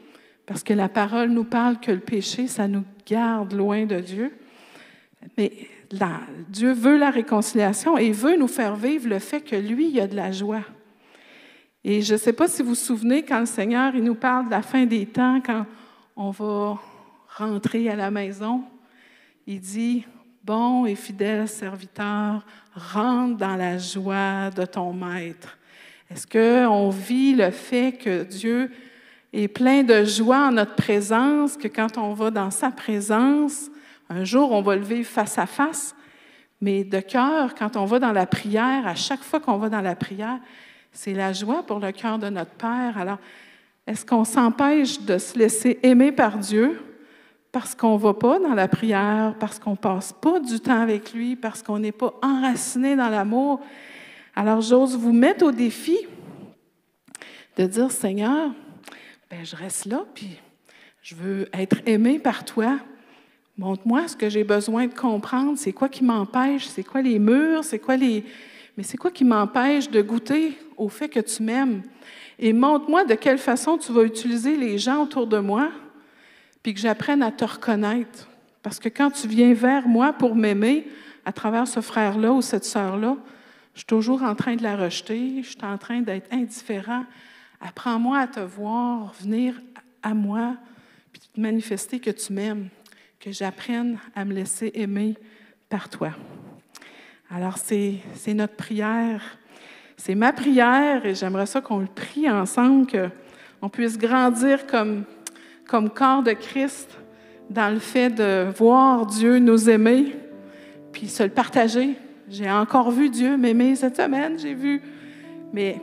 [0.47, 4.33] parce que la parole nous parle que le péché, ça nous garde loin de Dieu.
[5.37, 5.53] Mais
[6.49, 10.01] Dieu veut la réconciliation et veut nous faire vivre le fait que lui, il y
[10.01, 10.65] a de la joie.
[11.85, 14.47] Et je ne sais pas si vous vous souvenez, quand le Seigneur il nous parle
[14.47, 15.67] de la fin des temps, quand
[16.17, 16.79] on va
[17.37, 18.65] rentrer à la maison,
[19.49, 20.05] il dit,
[20.45, 22.45] Bon et fidèle serviteur,
[22.75, 25.59] rentre dans la joie de ton maître.
[26.11, 28.71] Est-ce qu'on vit le fait que Dieu
[29.33, 33.71] est plein de joie en notre présence, que quand on va dans sa présence,
[34.09, 35.95] un jour on va le vivre face à face,
[36.61, 39.83] mais de cœur, quand on va dans la prière, à chaque fois qu'on va dans
[39.83, 40.39] la prière,
[40.93, 42.97] c'est la joie pour le cœur de notre Père.
[42.97, 43.19] Alors,
[43.87, 46.81] est-ce qu'on s'empêche de se laisser aimer par Dieu?
[47.53, 50.81] Parce qu'on ne va pas dans la prière, parce qu'on ne passe pas du temps
[50.81, 53.61] avec lui, parce qu'on n'est pas enraciné dans l'amour?
[54.37, 55.97] Alors, j'ose vous mettre au défi
[57.57, 58.51] de dire, Seigneur,
[59.31, 60.39] ben, je reste là, puis
[61.03, 62.79] je veux être aimé par toi.
[63.57, 65.59] Montre-moi ce que j'ai besoin de comprendre.
[65.59, 66.67] C'est quoi qui m'empêche?
[66.67, 67.65] C'est quoi les murs?
[67.65, 68.25] C'est quoi les.
[68.77, 71.83] Mais c'est quoi qui m'empêche de goûter au fait que tu m'aimes?
[72.39, 75.71] Et montre-moi de quelle façon tu vas utiliser les gens autour de moi,
[76.63, 78.29] puis que j'apprenne à te reconnaître.
[78.63, 80.87] Parce que quand tu viens vers moi pour m'aimer,
[81.25, 83.17] à travers ce frère-là ou cette sœur-là,
[83.75, 87.05] je suis toujours en train de la rejeter, je suis en train d'être indifférent.
[87.61, 89.61] Apprends-moi à te voir, venir
[90.03, 90.57] à moi,
[91.13, 92.69] puis te manifester que tu m'aimes,
[93.21, 95.17] que j'apprenne à me laisser aimer
[95.69, 96.13] par toi.
[97.31, 99.39] Alors, c'est notre prière.
[99.97, 102.87] C'est ma prière et j'aimerais ça qu'on le prie ensemble,
[103.61, 105.05] qu'on puisse grandir comme,
[105.69, 106.99] comme corps de Christ
[107.51, 110.17] dans le fait de voir Dieu nous aimer,
[110.91, 111.97] puis se le partager
[112.31, 114.83] j'ai encore vu Dieu m'aimer cette semaine, j'ai vu.
[115.53, 115.81] Mais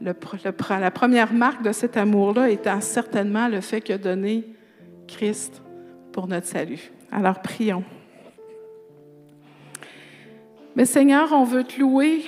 [0.00, 0.12] la
[0.90, 4.44] première marque de cet amour-là étant certainement le fait a donné
[5.06, 5.62] Christ
[6.12, 6.92] pour notre salut.
[7.10, 7.84] Alors prions.
[10.76, 12.22] Mais Seigneur, on veut te louer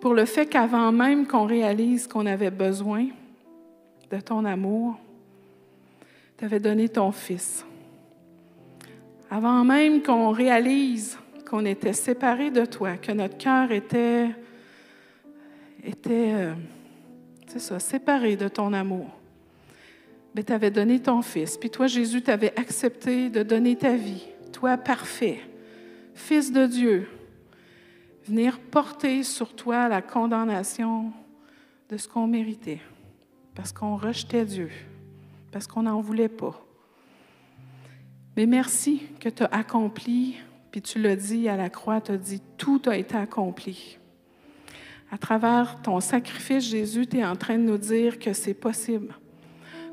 [0.00, 3.06] pour le fait qu'avant même qu'on réalise qu'on avait besoin
[4.10, 4.98] de ton amour,
[6.42, 7.64] tu avais donné ton Fils.
[9.30, 11.16] Avant même qu'on réalise
[11.48, 14.34] qu'on était séparés de toi, que notre cœur était,
[16.10, 16.52] euh,
[17.78, 19.06] séparé de ton amour.
[20.34, 21.56] Mais tu avais donné ton Fils.
[21.56, 24.26] Puis toi, Jésus, tu avais accepté de donner ta vie.
[24.52, 25.42] Toi, parfait,
[26.12, 27.08] Fils de Dieu,
[28.26, 31.12] venir porter sur toi la condamnation
[31.88, 32.80] de ce qu'on méritait,
[33.54, 34.70] parce qu'on rejetait Dieu,
[35.52, 36.60] parce qu'on n'en voulait pas.
[38.36, 40.36] Mais merci que tu as accompli
[40.72, 43.98] puis tu l'as dit à la croix, tu as dit, tout a été accompli.
[45.12, 49.14] À travers ton sacrifice, Jésus, tu es en train de nous dire que c'est possible,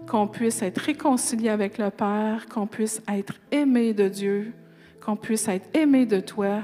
[0.07, 4.53] qu'on puisse être réconcilié avec le Père, qu'on puisse être aimé de Dieu,
[5.03, 6.61] qu'on puisse être aimé de toi.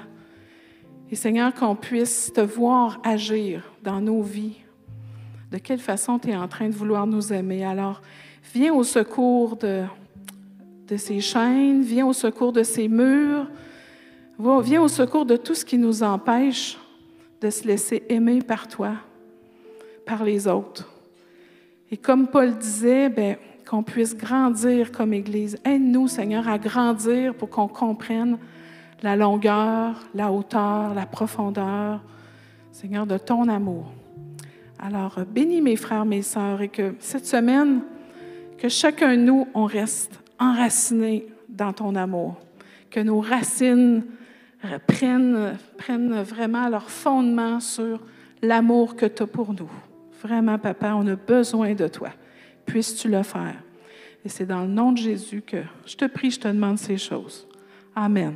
[1.11, 4.61] Et Seigneur, qu'on puisse te voir agir dans nos vies.
[5.51, 7.65] De quelle façon tu es en train de vouloir nous aimer?
[7.65, 8.01] Alors,
[8.53, 9.83] viens au secours de,
[10.87, 13.47] de ces chaînes, viens au secours de ces murs,
[14.39, 16.77] viens au secours de tout ce qui nous empêche
[17.41, 18.93] de se laisser aimer par toi,
[20.05, 20.89] par les autres.
[21.91, 23.37] Et comme Paul disait, ben,
[23.67, 25.57] qu'on puisse grandir comme Église.
[25.65, 28.37] Aide-nous, Seigneur, à grandir pour qu'on comprenne
[29.01, 32.01] la longueur, la hauteur, la profondeur,
[32.71, 33.91] Seigneur, de ton amour.
[34.79, 37.81] Alors, bénis mes frères, mes sœurs, et que cette semaine,
[38.57, 42.37] que chacun de nous, on reste enraciné dans ton amour,
[42.89, 44.03] que nos racines
[44.87, 47.99] prennent, prennent vraiment leur fondement sur
[48.41, 49.71] l'amour que tu as pour nous.
[50.21, 52.09] Vraiment, papa, on a besoin de toi.
[52.65, 53.55] Puisses-tu le faire?
[54.23, 56.97] Et c'est dans le nom de Jésus que je te prie, je te demande ces
[56.97, 57.47] choses.
[57.95, 58.33] Amen.